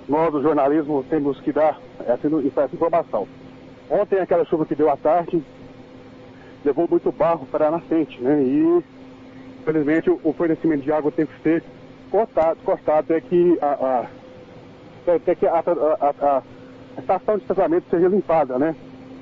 [0.08, 3.26] nós do jornalismo temos que dar essa, essa informação.
[3.92, 5.42] Ontem aquela chuva que deu à tarde
[6.64, 8.42] levou muito barro para a nascente, né?
[8.42, 8.82] E
[9.60, 11.62] infelizmente o fornecimento de água tem que ser
[12.10, 16.42] cortado, cortado até que a, a até que a, a, a,
[16.98, 18.74] estação de tratamento seja limpada, né?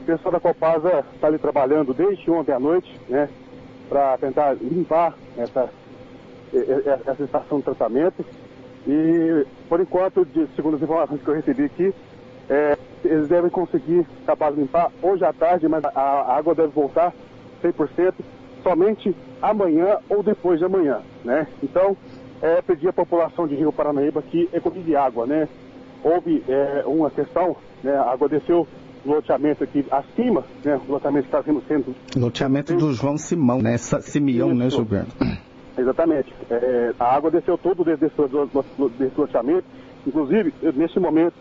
[0.02, 3.28] O pessoal da Copasa está ali trabalhando desde ontem à noite, né?
[3.88, 5.68] Para tentar limpar essa,
[7.08, 8.24] essa estação de tratamento.
[8.86, 11.92] E, por enquanto, de, segundo as informações que eu recebi aqui,
[12.50, 17.14] é, eles devem conseguir capaz de limpar hoje à tarde, mas a, água deve voltar
[17.62, 18.12] 100%
[18.62, 21.46] somente amanhã ou depois de amanhã, né?
[21.62, 21.96] Então,
[22.42, 25.48] é, pedir à população de Rio Paranaíba que economize água, né?
[26.02, 27.94] Houve é, uma questão, né?
[27.94, 28.66] A água desceu
[29.04, 30.78] no loteamento aqui acima, né?
[30.88, 31.94] O loteamento está sendo sendo...
[32.16, 33.78] Loteamento do João Simão, né?
[33.78, 35.14] Simeão, né, Gilberto?
[35.78, 36.34] Exatamente.
[36.50, 39.64] É, a água desceu todo desse, desse, loteamento.
[40.06, 41.34] Inclusive, nesse momento,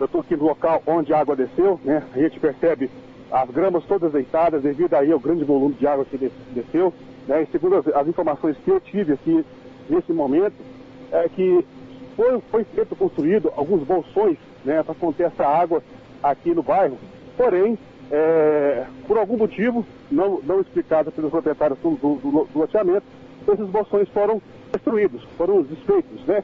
[0.00, 2.02] eu estou aqui no local onde a água desceu, né?
[2.14, 2.90] A gente percebe
[3.30, 6.16] as gramas todas deitadas devido aí ao grande volume de água que
[6.52, 6.92] desceu.
[7.28, 7.42] Né?
[7.42, 9.44] E segundo as, as, informações que eu tive aqui
[9.88, 10.56] nesse momento,
[11.12, 11.64] é que
[12.16, 15.82] foi, foi feito construído alguns bolsões né, para conter essa água
[16.22, 16.98] aqui no bairro.
[17.36, 17.78] Porém,
[18.10, 23.04] é, por algum motivo, não, não explicado pelos proprietários do, do, do, do loteamento,
[23.46, 24.40] esses bolsões foram
[24.72, 26.42] destruídos, foram desfeitos, né?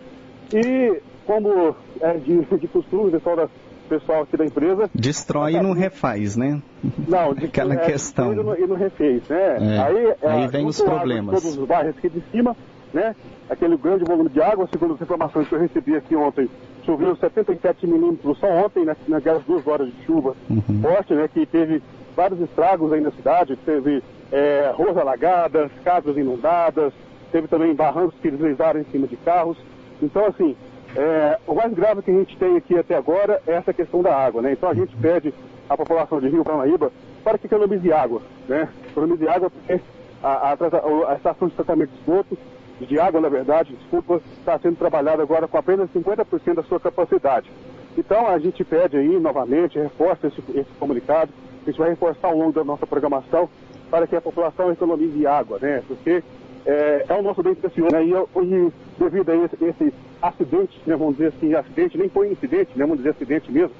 [0.52, 3.48] E como é de, de costume, pessoal, da,
[3.88, 4.88] pessoal aqui da empresa.
[4.94, 6.62] Destrói e não refaz, né?
[7.08, 8.32] Não, aquela é, questão.
[8.32, 9.76] E não, e não refez, né?
[9.76, 11.42] É, aí, é, aí vem os problemas.
[11.42, 12.56] Todos os bairros aqui de cima,
[12.94, 13.14] né?
[13.50, 16.48] Aquele grande volume de água, segundo as informações que eu recebi aqui ontem,
[16.84, 20.82] choveu 77 milímetros só ontem, né, naquelas duas horas de chuva uhum.
[20.82, 21.28] forte, né?
[21.28, 21.82] Que teve
[22.14, 26.92] vários estragos aí na cidade, teve é, ruas alagadas, casas inundadas,
[27.30, 29.58] teve também barrancos que deslizaram em cima de carros.
[30.02, 30.56] Então, assim,
[30.96, 34.14] é, o mais grave que a gente tem aqui até agora é essa questão da
[34.14, 34.52] água, né?
[34.52, 35.32] Então a gente pede
[35.68, 36.90] à população de Rio Paranaíba
[37.22, 38.68] para que economize água, né?
[38.90, 39.80] Economize água porque
[40.22, 42.38] a, a, a, estação de tratamento de esgoto,
[42.80, 47.50] de água, na verdade, desculpa, está sendo trabalhada agora com apenas 50% da sua capacidade.
[47.96, 51.30] Então a gente pede aí novamente, reforça esse, esse comunicado,
[51.62, 53.48] a gente vai reforçar ao longo da nossa programação
[53.90, 55.82] para que a população economize água, né?
[55.86, 56.22] Porque
[56.66, 58.04] é, é o nosso bem precioso, né?
[58.04, 62.70] E, e devido a esse, esse acidente, né, vamos dizer assim, acidente, nem foi incidente,
[62.74, 63.70] né, vamos dizer acidente mesmo,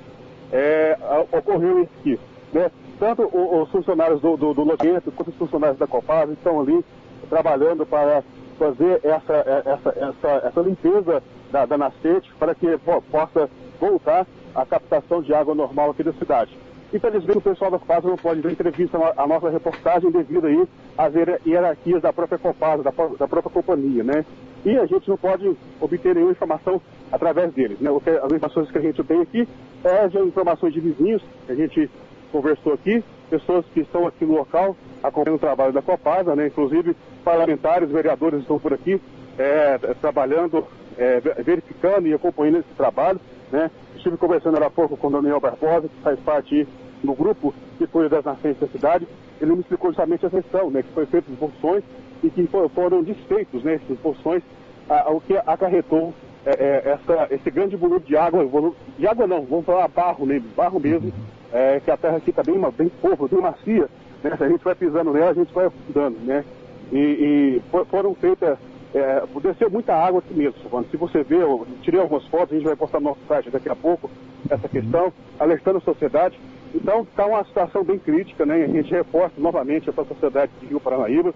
[0.53, 0.97] é,
[1.33, 2.21] ocorreu isso aqui.
[2.53, 2.71] Né?
[2.99, 6.85] Tanto os funcionários do, do, do loteamento quanto os funcionários da Copasa estão ali
[7.29, 8.23] trabalhando para
[8.59, 9.35] fazer essa,
[9.67, 15.35] essa, essa, essa limpeza da, da nascente para que pô, possa voltar a captação de
[15.35, 16.57] água normal aqui da cidade.
[16.93, 21.13] Infelizmente, o pessoal da Copasa não pode dar entrevista à nossa reportagem devido aí às
[21.45, 24.25] hierarquias da própria Copasa, da, da própria companhia, né?
[24.65, 27.91] E a gente não pode obter nenhuma informação através deles, né?
[27.91, 29.49] As informações que a gente tem aqui
[29.85, 31.91] é de informações de vizinhos, que a gente
[32.31, 36.47] conversou aqui, pessoas que estão aqui no local acompanhando o trabalho da Copasa, né?
[36.47, 39.01] Inclusive parlamentares, vereadores estão por aqui
[39.39, 40.65] é, trabalhando,
[40.97, 43.21] é, verificando e acompanhando esse trabalho,
[43.51, 43.71] né?
[44.07, 46.69] Estive conversando há pouco com o Daniel Barbosa, que faz parte
[47.03, 49.05] do grupo que foi das nascentes da cidade.
[49.41, 51.83] Ele me explicou justamente essa questão, né, que foi feito bolsões
[52.23, 54.45] e que foram desfeitos, né, esses bolsões,
[54.89, 56.15] a, o que acarretou
[56.45, 60.25] é, é, essa, esse grande volume de água, volume, de água não, vamos falar barro
[60.25, 61.13] mesmo, barro mesmo,
[61.53, 63.89] é, que a terra aqui está bem, bem fofa, bem macia,
[64.23, 66.45] né, se a gente vai pisando nela, a gente vai afundando, né,
[66.93, 68.57] e, e foram feitas
[68.97, 70.55] é, desceu muita água aqui mesmo.
[70.91, 73.69] Se você ver, eu tirei algumas fotos, a gente vai postar no nosso site daqui
[73.69, 74.11] a pouco
[74.49, 76.39] essa questão, alertando a sociedade.
[76.75, 78.65] Então está uma situação bem crítica, né?
[78.65, 81.35] A gente reforça novamente para a sociedade de Rio Paranaíba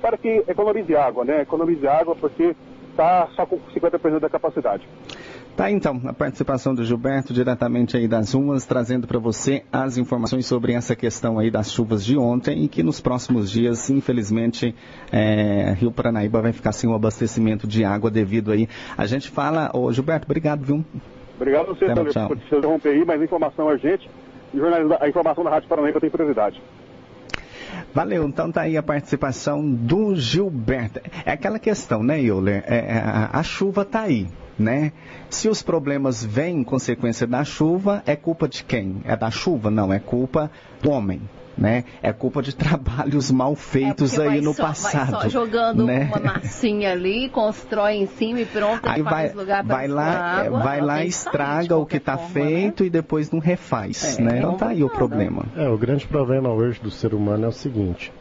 [0.00, 1.42] para que economize água, né?
[1.42, 2.56] Economize água porque
[2.90, 4.86] está só com 50% da capacidade.
[5.56, 10.44] Tá então, a participação do Gilberto diretamente aí das ruas, trazendo para você as informações
[10.44, 14.74] sobre essa questão aí das chuvas de ontem e que nos próximos dias, infelizmente,
[15.10, 18.68] é, Rio Paranaíba vai ficar sem o abastecimento de água devido aí.
[18.98, 20.84] A gente fala, ô Gilberto, obrigado, viu?
[21.36, 22.28] Obrigado a você, Tchau, tchau.
[22.28, 24.10] por interromper aí, mas informação a gente,
[25.00, 26.62] a informação da Rádio Paranaíba tem prioridade.
[27.94, 31.00] Valeu, então tá aí a participação do Gilberto.
[31.24, 32.62] É aquela questão, né, Euler?
[32.66, 34.26] É, é a, a chuva tá aí
[34.58, 34.92] né?
[35.28, 39.02] Se os problemas vêm em consequência da chuva, é culpa de quem?
[39.04, 39.70] É da chuva?
[39.70, 40.50] Não, é culpa
[40.82, 41.20] do homem.
[41.56, 41.84] Né?
[42.02, 45.12] É culpa de trabalhos mal feitos é aí no só, passado.
[45.12, 46.10] Vai só jogando né?
[46.14, 50.80] uma massinha ali, constrói em cima e pronto, aí vai, lugar vai lá, água, vai
[50.82, 52.88] lá estraga o que está feito né?
[52.88, 54.38] e depois não refaz, é, né?
[54.38, 55.46] Então tá aí o problema.
[55.56, 58.12] É, o grande problema hoje do ser humano é o seguinte: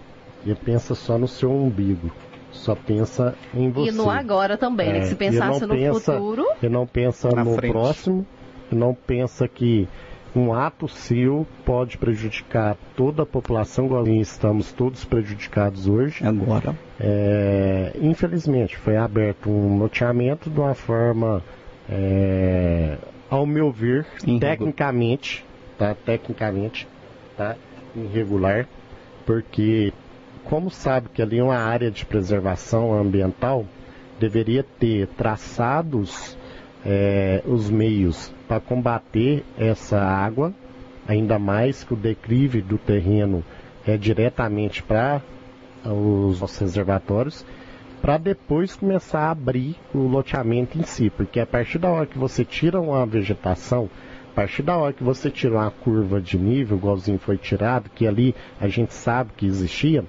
[0.45, 2.09] ele pensa só no seu umbigo
[2.55, 3.89] só pensa em você.
[3.89, 4.99] E no agora também, é, né?
[5.01, 6.45] Que se pensasse no pensa, futuro.
[6.61, 7.71] E não pensa no frente.
[7.71, 8.25] próximo,
[8.71, 9.87] e não pensa que
[10.35, 16.25] um ato seu pode prejudicar toda a população, igual estamos todos prejudicados hoje.
[16.25, 16.75] Agora.
[16.99, 21.41] É, infelizmente, foi aberto um loteamento de uma forma,
[21.89, 22.97] é,
[23.29, 24.05] ao meu ver,
[24.39, 25.45] tecnicamente,
[25.77, 25.95] tá?
[26.05, 26.87] Tecnicamente,
[27.37, 27.55] tá?
[27.95, 28.67] Irregular,
[29.25, 29.93] porque
[30.45, 33.65] como sabe que ali é uma área de preservação ambiental,
[34.19, 36.37] deveria ter traçados
[36.85, 40.53] é, os meios para combater essa água,
[41.07, 43.43] ainda mais que o declive do terreno
[43.85, 45.21] é diretamente para
[45.85, 47.45] os reservatórios,
[48.01, 52.17] para depois começar a abrir o loteamento em si, porque a partir da hora que
[52.17, 53.89] você tira uma vegetação,
[54.31, 58.05] a partir da hora que você tira uma curva de nível, igualzinho foi tirado, que
[58.05, 60.03] ali a gente sabe que existia,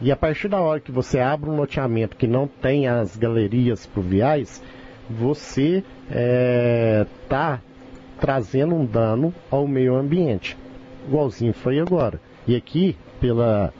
[0.00, 3.86] e a partir da hora que você abre um loteamento que não tem as galerias
[3.86, 4.62] pluviais,
[5.08, 7.58] você está é,
[8.18, 10.56] trazendo um dano ao meio ambiente.
[11.06, 12.20] Igualzinho foi agora.
[12.46, 13.74] E aqui, pela,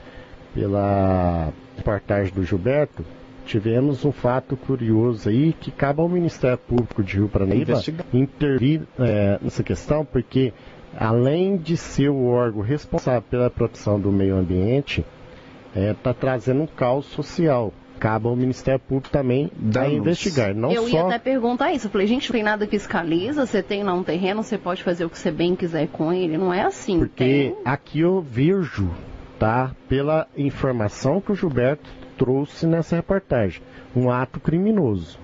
[0.53, 3.03] pela reportagem do Gilberto,
[3.45, 7.81] tivemos um fato curioso aí que cabe ao Ministério Público de Rio Paranaíba
[8.13, 10.53] intervir é, nessa questão, porque
[10.95, 15.03] além de ser o órgão responsável pela proteção do meio ambiente,
[15.73, 17.73] está é, tá trazendo um caos social.
[17.99, 20.55] Cabe ao Ministério Público também a investigar.
[20.55, 20.97] Não eu só...
[20.97, 21.85] ia até perguntar isso.
[21.85, 24.81] Eu falei, gente, não tem nada que fiscaliza, você tem lá um terreno, você pode
[24.81, 26.35] fazer o que você bem quiser com ele.
[26.35, 26.97] Não é assim.
[26.97, 27.55] Porque tem...
[27.63, 28.89] aqui eu vejo,
[29.37, 29.71] tá?
[29.87, 33.61] Pela informação que o Gilberto trouxe nessa reportagem,
[33.95, 35.19] um ato criminoso.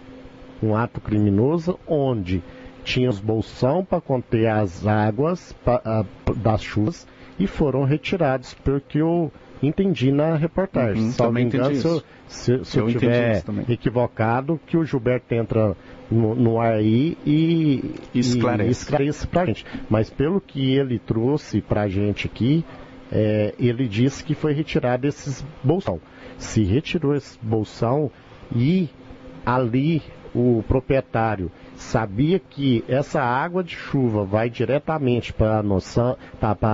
[0.62, 2.44] Um ato criminoso onde
[2.84, 6.06] tinha os bolsão para conter as águas pra,
[6.36, 7.08] das chuvas
[7.38, 11.04] e foram retirados porque o entendi na reportagem.
[11.04, 15.76] Uhum, Salvo engano, se eu, se, se eu, eu tiver equivocado, que o Gilberto entra
[16.10, 18.70] no, no ar aí e, esclarece.
[18.70, 19.66] e esclarece pra gente.
[19.90, 22.64] Mas pelo que ele trouxe pra gente aqui,
[23.12, 26.00] é, ele disse que foi retirado esses bolsão.
[26.38, 28.12] Se retirou esse bolsão
[28.56, 28.90] e
[29.46, 30.02] ali
[30.36, 35.64] o proprietário sabia que essa água de chuva vai diretamente para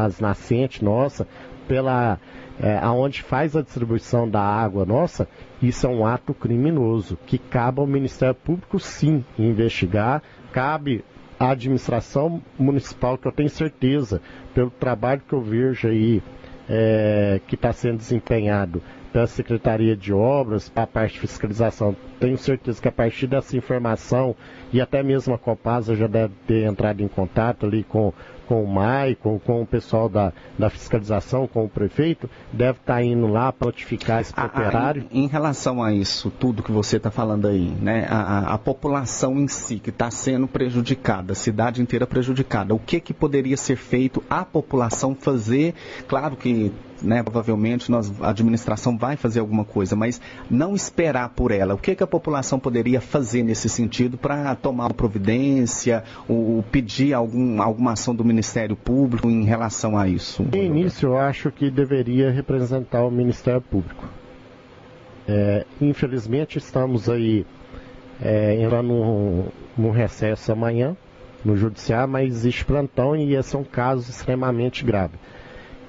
[0.06, 1.28] as nascentes nossa,
[1.68, 2.20] pela
[2.60, 5.28] é, aonde faz a distribuição da água nossa,
[5.62, 10.22] isso é um ato criminoso que cabe ao Ministério Público sim investigar,
[10.52, 11.04] cabe
[11.40, 14.22] à administração municipal, que eu tenho certeza,
[14.54, 16.22] pelo trabalho que eu vejo aí
[16.70, 21.96] é, que está sendo desempenhado pela Secretaria de Obras, para a parte de fiscalização.
[22.20, 24.36] Tenho certeza que a partir dessa informação,
[24.72, 28.12] e até mesmo a Copasa já deve ter entrado em contato ali com
[28.48, 33.04] com o MAI, com, o pessoal da, da fiscalização, com o prefeito, deve estar tá
[33.04, 35.06] indo lá para notificar esse operário.
[35.12, 39.40] Em, em, relação a isso, tudo que você está falando aí, né, a, a população
[39.40, 43.76] em si que está sendo prejudicada, a cidade inteira prejudicada, o que, que poderia ser
[43.76, 45.74] feito a população fazer?
[46.08, 46.72] Claro que
[47.04, 51.74] né, provavelmente nós, a administração vai fazer alguma coisa, mas não esperar por ela.
[51.74, 57.62] O que, que a população poderia fazer nesse sentido para tomar providência ou pedir algum,
[57.62, 60.44] alguma ação do Ministério Público em relação a isso?
[60.44, 64.04] No início, eu acho que deveria representar o Ministério Público.
[65.28, 67.46] É, infelizmente, estamos aí
[68.22, 70.98] é, entrando num, recesso amanhã
[71.46, 75.14] no judiciário, mas existe plantão e esse é um caso extremamente grave.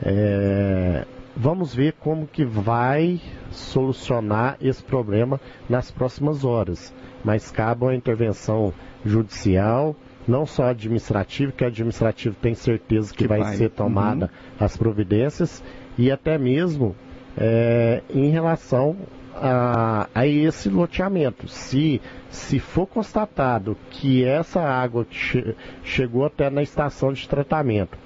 [0.02, 3.20] É, vamos ver como que vai
[3.50, 6.92] solucionar esse problema nas próximas horas.
[7.24, 8.72] Mas cabe uma intervenção
[9.04, 9.96] judicial,
[10.26, 14.64] não só administrativa, que a administrativa tem certeza que, que vai, vai, ser tomada uhum.
[14.64, 15.62] as providências,
[15.98, 16.94] e até mesmo
[17.36, 18.96] é, em relação
[19.34, 21.48] a, a esse loteamento.
[21.48, 22.00] Se,
[22.30, 27.98] se for constatado que essa água que che, chegou até na estação de tratamento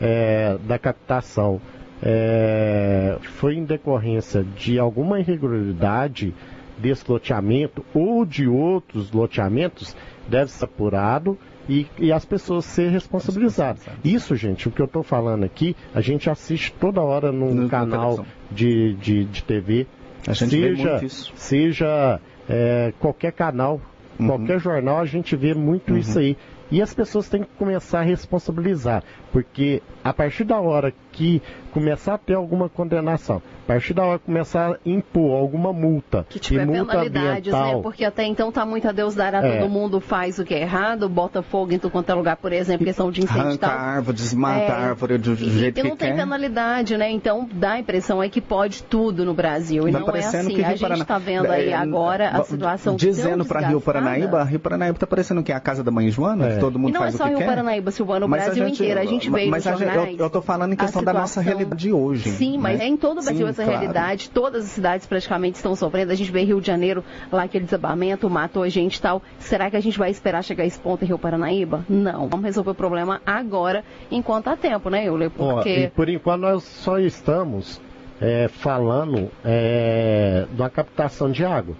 [0.00, 1.60] é, da captação
[2.02, 6.34] é, foi em decorrência de alguma irregularidade
[6.78, 9.94] desse loteamento ou de outros loteamentos,
[10.28, 11.38] deve ser apurado
[11.68, 13.82] e, e, as pessoas ser responsabilizadas.
[14.04, 17.68] Isso, gente, o que eu estou falando aqui, a gente assiste toda hora num no,
[17.68, 19.86] canal de, de, de TV,
[20.34, 21.00] seja,
[21.36, 23.80] seja é, qualquer canal,
[24.18, 24.26] uhum.
[24.26, 25.98] qualquer jornal, a gente vê muito uhum.
[25.98, 26.36] isso aí.
[26.70, 31.40] E as pessoas têm que começar a responsabilizar, porque a partir da hora que
[31.72, 36.26] começar a ter alguma condenação, a partir da hora que começar a impor alguma multa,
[36.28, 37.58] que tiver multa penalidades, né?
[37.58, 37.82] ambiental, né?
[37.82, 39.58] Porque até então tá muito a Deus dará, é.
[39.60, 42.52] todo mundo faz o que é errado, bota fogo em tudo quanto é lugar, por
[42.52, 43.78] exemplo, questão de incêndio Arranca tal.
[43.78, 46.16] árvore, desmata é, a árvore do jeito e que não tem quer.
[46.16, 47.10] penalidade, né?
[47.10, 50.54] Então dá a impressão é que pode tudo no Brasil, e Tá não é assim.
[50.54, 53.80] que A gente Paraná- está vendo aí É, agora a situação Dizendo tão para Rio.
[53.80, 56.54] Paranaíba, Rio Paranaíba tá parecendo que é a casa da mãe Joana, É.
[56.54, 57.46] que todo mundo E não é só o que Rio quer.
[57.46, 59.00] Paranaíba, Silvano, o Mas a Brasil gente- inteiro.
[59.00, 60.18] A gente veio mas nos a gente- eu- jornais.
[60.20, 62.84] eu tô falando em questão da nossa realidade de hoje, Sim, mas né?
[62.84, 63.78] é em todo o Brasil Sim, essa claro.
[63.78, 64.30] realidade.
[64.30, 66.12] Todas as cidades praticamente estão sofrendo.
[66.12, 69.22] A gente vê Rio de Janeiro, lá aquele desabamento, matou a gente e tal.
[69.38, 71.84] Será que a gente vai esperar chegar a esse ponto em Rio Paranaíba?
[71.88, 72.28] Não.
[72.28, 75.30] Vamos resolver o problema agora, enquanto há tempo, né, Euler?
[75.30, 75.70] Porque...
[75.84, 77.80] e por enquanto nós só estamos
[78.20, 81.74] é, falando é, da captação de água,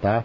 [0.00, 0.24] tá?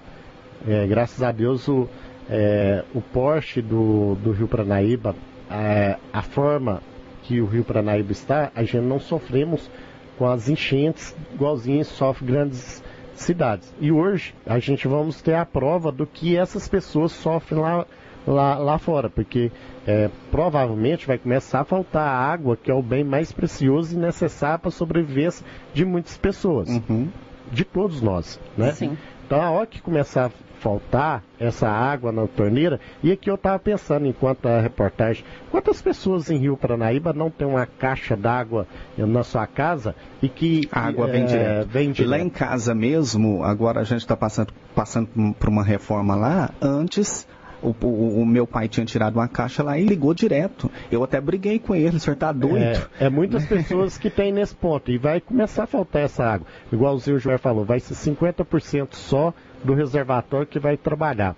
[0.67, 1.87] É, graças a Deus o,
[2.29, 5.15] é, o porte do, do Rio Paranaíba,
[5.51, 6.81] é, a forma
[7.23, 9.69] que o Rio Paranaíba está, a gente não sofremos
[10.17, 12.83] com as enchentes igualzinho sofre grandes
[13.15, 13.73] cidades.
[13.79, 17.85] E hoje a gente vamos ter a prova do que essas pessoas sofrem lá,
[18.25, 19.51] lá, lá fora, porque
[19.85, 24.59] é, provavelmente vai começar a faltar água, que é o bem mais precioso e necessário
[24.59, 27.09] para a sobrevivência de muitas pessoas, Uhum.
[27.51, 28.71] de todos nós, né?
[28.71, 28.97] Sim.
[29.31, 33.57] Então, a hora que começar a faltar essa água na torneira, e aqui eu estava
[33.57, 38.67] pensando, enquanto a reportagem, quantas pessoas em Rio Paranaíba não tem uma caixa d'água
[38.97, 41.67] na sua casa e que A água vem é, direto.
[41.69, 42.09] vem direto.
[42.09, 45.07] Lá em casa mesmo, agora a gente está passando, passando
[45.39, 46.49] por uma reforma lá.
[46.61, 47.25] Antes,
[47.61, 50.69] o, o- o meu pai tinha tirado uma caixa lá e ligou direto.
[50.91, 52.57] Eu até briguei com ele, o senhor tá doido.
[52.99, 56.47] É, é muitas pessoas que tem nesse ponto e vai começar a faltar essa água.
[56.71, 59.33] Igual o Zé Joel falou, vai ser 50% só
[59.63, 61.35] do reservatório que vai trabalhar.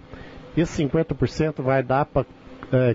[0.55, 2.26] Esse 50% vai dar para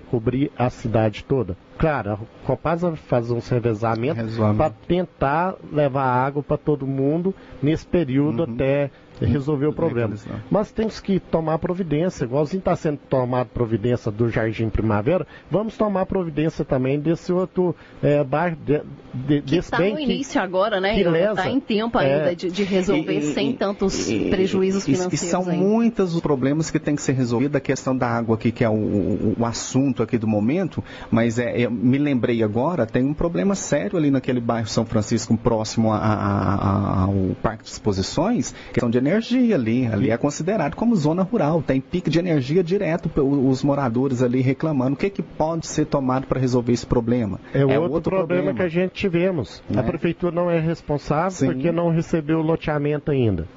[0.09, 1.55] cobrir a cidade toda.
[1.79, 4.57] Claro, a Copasa vai fazer uns revezamentos Resolve.
[4.57, 10.15] para tentar levar água para todo mundo nesse período até resolver o problema.
[10.49, 16.05] Mas temos que tomar providência, igualzinho está sendo tomado providência do Jardim Primavera, vamos tomar
[16.05, 18.81] providência também desse outro é, bairro, de,
[19.13, 20.97] de, Que desse está bem no que- início agora, né?
[20.97, 22.13] Está em tempo É.
[22.19, 25.21] ainda de, de resolver E- e- sem tantos e- prejuízos financeiros.
[25.21, 25.57] E são aí.
[25.57, 27.57] muitos os problemas que tem que ser resolvidos.
[27.57, 31.37] A questão da água aqui, que é o, o- o assunto aqui do momento, mas
[31.37, 35.91] é, eu me lembrei agora, tem um problema sério ali naquele bairro São Francisco, próximo
[35.91, 39.87] a- a- a- ao Parque de Exposições, questão de energia ali.
[39.87, 41.61] Ali é considerado como zona rural.
[41.61, 44.93] Tem pique de energia direto, os moradores ali reclamando.
[44.93, 47.39] O que, que pode ser tomado para resolver esse problema?
[47.53, 49.61] É, outro, problema, que a gente tivemos.
[49.69, 49.79] Né?
[49.79, 51.47] A prefeitura não é responsável Sim.
[51.47, 53.47] porque não recebeu o loteamento ainda.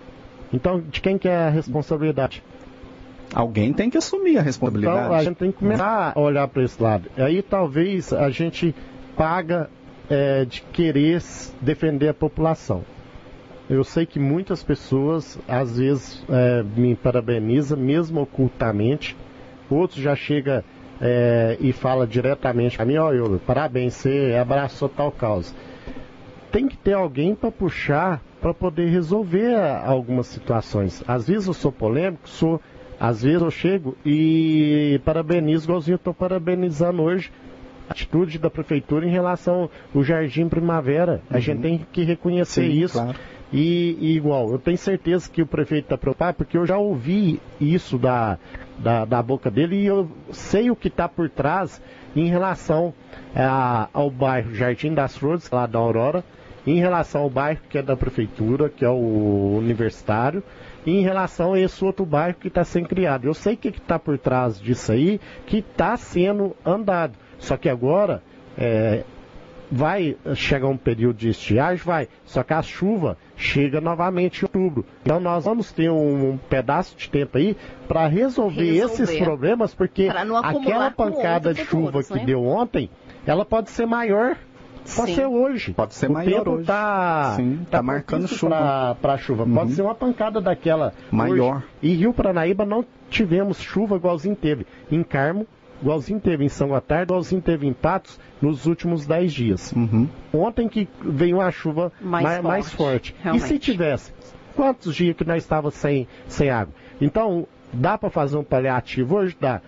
[0.52, 2.42] Então, de quem que é a responsabilidade?
[3.34, 4.98] Alguém tem que assumir a responsabilidade.
[4.98, 7.10] Então, a gente tem que começar a olhar para esse lado.
[7.16, 8.74] Aí, talvez, a gente
[9.16, 9.70] paga
[10.10, 11.22] é, de querer
[11.60, 12.84] defender a população.
[13.70, 19.16] Eu sei que muitas pessoas, às vezes, é, me parabenizam, mesmo ocultamente.
[19.70, 20.62] Outros já chega
[21.00, 25.54] é, e fala diretamente para mim, ó, eu, parabéns, você abraçou tal causa.
[26.50, 29.54] Tem que ter alguém para puxar para poder resolver
[29.84, 31.02] algumas situações.
[31.06, 32.60] Às vezes eu sou polêmico, sou,
[33.02, 37.32] às vezes eu chego e parabenizo, igualzinho eu estou parabenizando hoje
[37.88, 41.20] a atitude da prefeitura em relação ao Jardim Primavera.
[41.28, 42.94] A gente tem que reconhecer Sim, isso.
[42.94, 43.18] claro.
[43.52, 47.40] E, e igual, eu tenho certeza que o prefeito está preocupado, porque eu já ouvi
[47.60, 48.38] isso da,
[48.78, 51.82] da, da boca dele e eu sei o que está por trás
[52.14, 52.94] em relação
[53.34, 56.22] a- ao bairro Jardim das Flores, lá da Aurora,
[56.64, 60.42] em relação ao bairro que é da prefeitura, que é o universitário,
[60.86, 63.26] em relação a esse outro bairro que está sendo criado.
[63.26, 67.14] Eu sei o que está por trás disso aí, que está sendo andado.
[67.38, 68.22] Só que agora
[68.56, 69.04] é,
[69.70, 72.08] vai chegar um período de estiagem, vai.
[72.24, 74.84] Só que a chuva chega novamente em outubro.
[75.02, 77.56] Então nós vamos ter um, um pedaço de tempo aí
[77.88, 79.02] para resolver, Resolver.
[79.02, 82.24] esses problemas, porque aquela pancada de chuva futuros, que né?
[82.26, 82.90] deu ontem,
[83.26, 84.36] ela pode ser maior
[84.96, 85.14] Pode Sim.
[85.14, 85.72] ser hoje.
[85.72, 86.66] Pode ser o maior tempo hoje.
[86.66, 88.98] Tá, Sim, tá marcando propício chuva.
[89.00, 89.44] pra chuva.
[89.44, 89.54] Uhum.
[89.54, 90.92] Pode ser uma pancada daquela.
[91.10, 91.56] Maior.
[91.56, 91.64] hoje.
[91.82, 94.66] E Rio Paranaíba não tivemos chuva igualzinho teve.
[94.90, 95.46] Em Carmo,
[95.80, 99.72] igualzinho teve em São Gotardo, igualzinho teve em Patos nos últimos 10 dias.
[99.72, 100.08] Uhum.
[100.32, 103.36] Ontem que veio uma chuva Mais mais, mais forte, forte.
[103.36, 104.12] E se tivesse?
[104.54, 106.74] Quantos dias que nós estávamos sem, sem água?
[107.00, 109.36] Então, dá para fazer um paliativo hoje?
[109.40, 109.60] Dá.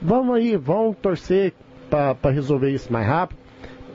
[0.00, 1.52] Vamos aí, vamos torcer
[1.90, 3.38] para resolver isso mais rápido.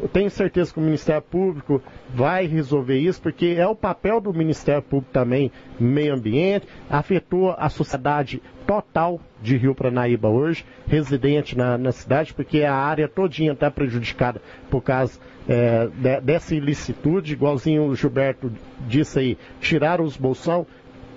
[0.01, 1.81] Eu tenho certeza que o Ministério Público
[2.13, 7.69] vai resolver isso, porque é o papel do Ministério Público também, meio ambiente, afetou a
[7.69, 13.69] sociedade total de Rio Paranaíba hoje, residente na, na cidade, porque a área todinha está
[13.69, 18.51] prejudicada por causa é, de- dessa ilicitude, igualzinho o Gilberto
[18.87, 20.65] disse aí, tiraram os bolsão,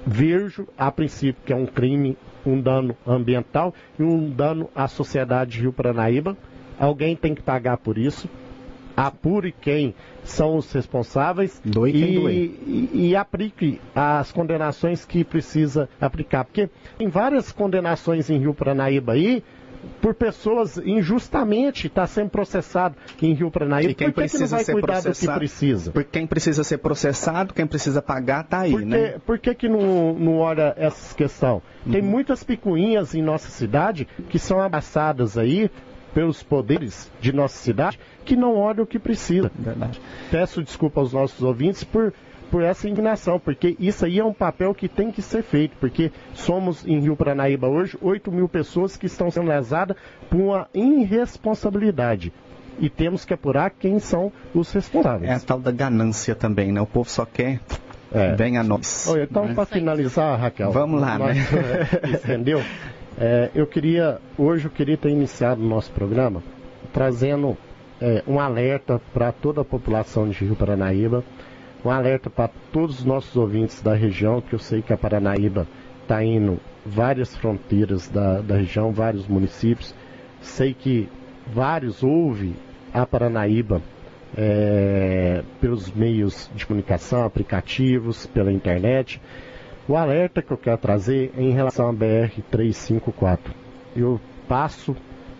[0.06, 5.52] vejo a princípio que é um crime, um dano ambiental e um dano à sociedade
[5.52, 6.36] de Rio Paranaíba.
[6.78, 8.28] Alguém tem que pagar por isso.
[8.96, 9.94] Apure quem
[10.24, 12.34] são os responsáveis Doe quem e, doer.
[12.66, 16.44] e, e aplique as condenações que precisa aplicar.
[16.44, 19.42] Porque tem várias condenações em Rio Paranaíba aí
[20.00, 23.90] por pessoas injustamente está sendo processado em Rio Paranaíba.
[23.90, 25.38] E quem por que, que não precisa vai ser que processado?
[25.38, 25.92] precisa?
[25.92, 29.14] Porque quem precisa ser processado, quem precisa pagar, tá aí, Por que, né?
[29.24, 31.62] por que, que não, não olha essa questão?
[31.90, 32.08] Tem Uhum.
[32.08, 35.70] muitas picuinhas em nossa cidade que são abraçadas aí
[36.16, 39.50] pelos poderes de nossa cidade que não olham o que precisa.
[39.54, 40.00] Verdade.
[40.30, 42.10] Peço desculpa aos nossos ouvintes por,
[42.50, 46.10] por essa indignação, porque isso aí é um papel que tem que ser feito, porque
[46.32, 49.94] somos em Rio Paranaíba hoje 8 mil pessoas que estão sendo lesadas
[50.30, 52.32] por uma irresponsabilidade.
[52.78, 55.30] E temos que apurar quem são os responsáveis.
[55.30, 56.80] É a tal da ganância também, né?
[56.80, 57.60] O povo só quer,
[58.10, 58.34] É.
[58.34, 59.06] vem a nós.
[59.08, 59.54] Oi, então, né?
[59.54, 60.72] para finalizar, Raquel.
[60.72, 61.88] Vamos lá, nós- né?
[62.24, 62.62] Entendeu?
[63.18, 66.42] É, eu queria, hoje eu queria ter iniciado o nosso programa
[66.92, 67.56] trazendo
[68.00, 71.24] é, um alerta para toda a população de Rio Paranaíba,
[71.84, 75.66] um alerta para todos os nossos ouvintes da região, que eu sei que a Paranaíba
[76.02, 79.94] está indo várias fronteiras da, da região, vários municípios.
[80.40, 81.08] Sei que
[81.46, 82.54] vários ouvem
[82.92, 83.82] a Paranaíba
[84.36, 89.20] é, pelos meios de comunicação, aplicativos, pela internet.
[89.88, 93.38] O alerta que eu quero trazer é em relação à BR-354.
[93.94, 94.96] Eu passo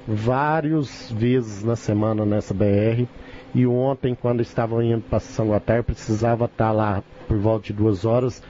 [0.07, 3.07] várias vezes na semana nessa BR
[3.53, 8.05] e ontem, quando estavam indo para São Gotardo, precisava estar lá por volta de duas
[8.05, 8.41] horas.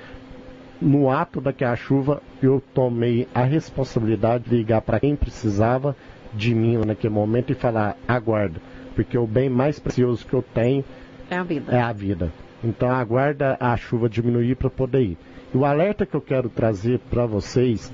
[0.82, 5.97] No ato daquela chuva, eu tomei a responsabilidade de ligar para quem precisava
[6.34, 8.61] de mim naquele momento e falar: aguarda,
[8.94, 10.84] porque o bem mais precioso que eu tenho
[11.30, 11.72] É a vida.
[11.74, 12.30] é a vida.
[12.62, 15.18] Então aguarda a chuva diminuir para poder ir.
[15.55, 17.92] O alerta que eu quero trazer para vocês,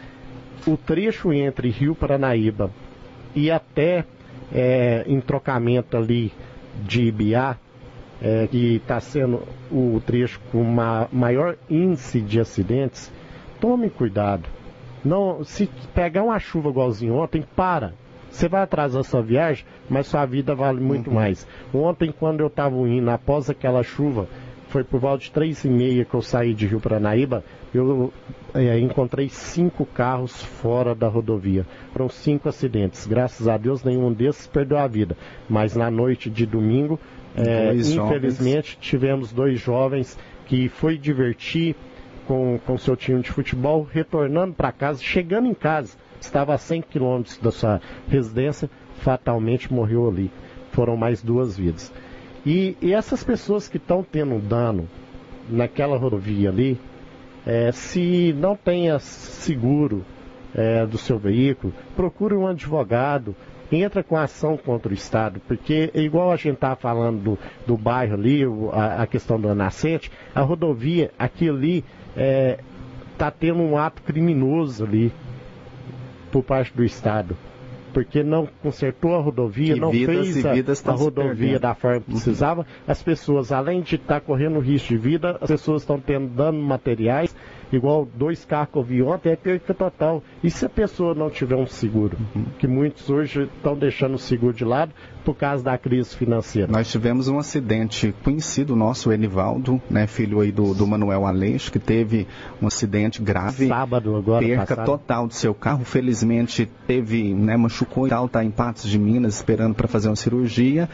[0.66, 2.70] o trecho entre Rio Paranaíba
[3.34, 4.04] e até
[4.52, 6.32] é, em trocamento ali
[6.84, 7.56] de Ibiá,
[8.20, 13.12] é, que está sendo o trecho com ma maior índice de acidentes,
[13.60, 14.48] tome cuidado.
[15.04, 17.94] Não, se pegar uma chuva igualzinho ontem, para.
[18.30, 21.46] Você vai atrasar sua viagem, mas sua vida vale muito mais.
[21.74, 24.26] Ontem, quando eu estava indo, após aquela chuva,
[24.72, 27.44] foi por volta de três e meia que eu saí de Rio Paranaíba,
[27.74, 28.10] eu
[28.54, 31.66] eh, encontrei cinco carros fora da rodovia.
[31.92, 33.06] Foram cinco acidentes.
[33.06, 35.14] Graças a Deus, nenhum desses perdeu a vida.
[35.46, 36.98] Mas na noite de domingo,
[37.34, 41.76] Dois infelizmente, tivemos dois jovens que foi divertir
[42.26, 46.82] com, com seu time de futebol, retornando para casa, chegando em casa, estava a 100
[46.82, 50.30] quilômetros da sua residência, fatalmente morreu ali.
[50.70, 51.92] Foram mais duas vidas.
[52.44, 54.88] E, e essas pessoas que estão tendo dano
[55.48, 56.78] naquela rodovia ali,
[57.46, 60.04] eh, se não tenha seguro
[60.54, 63.34] eh, do seu veículo, procure um advogado,
[63.70, 67.76] entra com ação contra o Estado, porque é igual a gente estava falando do, do
[67.76, 71.84] bairro ali, a, a questão da nascente, a rodovia, aqui ali,
[73.12, 75.12] está tendo um ato criminoso ali
[76.30, 77.36] por parte do Estado.
[77.92, 80.52] Porque não consertou a rodovia, E não fez a,
[80.90, 82.66] a rodovia da forma que precisava.
[82.86, 87.34] As pessoas, além de estar correndo risco de vida, as pessoas estão tendo dano materiais,
[87.76, 90.22] igual dois carros que eu vi ontem, é perda total.
[90.42, 92.16] E se a pessoa não tiver um seguro?
[92.58, 94.92] Que muitos hoje estão deixando o seguro de lado
[95.24, 96.70] por causa da crise financeira.
[96.70, 101.70] Nós tivemos um acidente conhecido nosso, o Enivaldo, né, filho aí do, do Manuel Aleixo,
[101.70, 102.26] que teve
[102.60, 103.68] um acidente grave.
[103.68, 104.86] Sábado agora perca passado.
[104.86, 105.84] total do seu carro.
[105.84, 110.16] Felizmente teve, né, machucou e tal, tá em Patos de Minas esperando para fazer uma
[110.16, 110.88] cirurgia.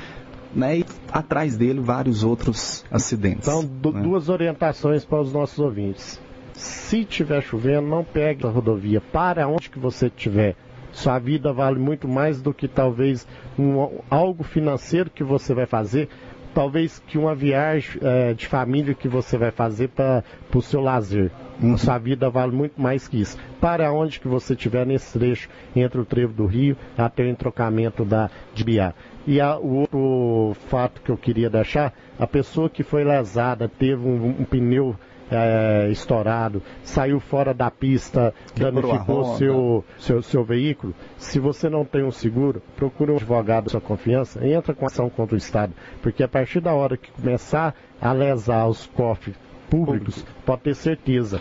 [0.55, 3.47] Né, e atrás dele vários outros acidentes.
[3.47, 4.01] Então, né?
[4.01, 6.18] duas orientações para os nossos ouvintes.
[6.59, 9.00] Se tiver chovendo, não pegue a rodovia.
[9.00, 10.56] Para onde que você estiver.
[10.90, 13.26] Sua vida vale muito mais do que talvez
[13.59, 16.09] um- algo financeiro que você vai fazer.
[16.54, 21.30] talvez que uma viagem é, de família que você vai fazer para o seu lazer.
[21.62, 21.76] Uhum.
[21.78, 23.38] Sua vida vale muito mais que isso.
[23.61, 28.04] Para onde que você estiver nesse trecho entre o trevo do Rio até o entrocamento
[28.04, 28.92] da de Biá.
[29.24, 34.02] E a, o outro fato que eu queria deixar, a pessoa que foi lesada, teve
[34.09, 34.96] um, um pneu
[35.31, 42.05] é, estourado, saiu fora da pista, danificou seu, seu, seu veículo, se você não tem
[42.05, 45.72] um seguro, procure um advogado da sua confiança e entra com ação contra o Estado.
[46.03, 49.37] Porque a partir da hora que começar a lesar os cofres
[49.68, 51.41] públicos, pode ter certeza,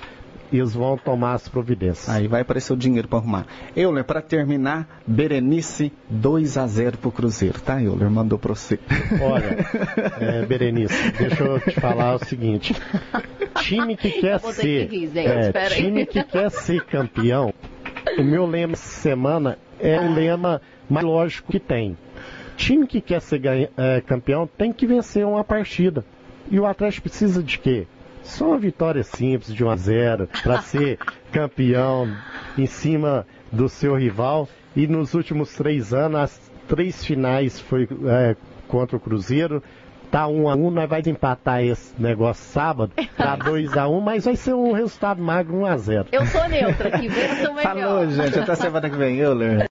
[0.51, 2.09] eles vão tomar as providências.
[2.09, 3.45] Aí vai aparecer o dinheiro para arrumar.
[3.75, 8.09] Euler, para terminar, Berenice 2 a 0 pro Cruzeiro, tá, Euler?
[8.09, 8.79] Mandou para você.
[9.21, 9.57] Olha,
[10.19, 12.75] é, Berenice, deixa eu te falar o seguinte.
[13.61, 17.53] Time que quer ser, que é, time que quer ser campeão,
[18.17, 21.97] o meu lema essa semana é o lema mais lógico que tem.
[22.55, 23.41] Time que quer ser
[23.77, 26.03] é, campeão tem que vencer uma partida.
[26.49, 27.85] E o Atlético precisa de quê?
[28.27, 30.99] Só uma vitória simples de 1 a 0 para ser
[31.31, 32.13] campeão
[32.57, 34.47] em cima do seu rival.
[34.75, 38.35] E nos últimos três anos, as três finais foi é,
[38.67, 39.63] contra o Cruzeiro.
[40.11, 44.23] Tá 1 a 1 nós vamos empatar esse negócio sábado, tá 2 a 1 mas
[44.23, 47.73] vai ser um resultado magro 1 a 0 Eu sou neutra, que vença o melhor.
[47.73, 48.39] Falou, gente.
[48.39, 49.65] Até semana que vem, Euler.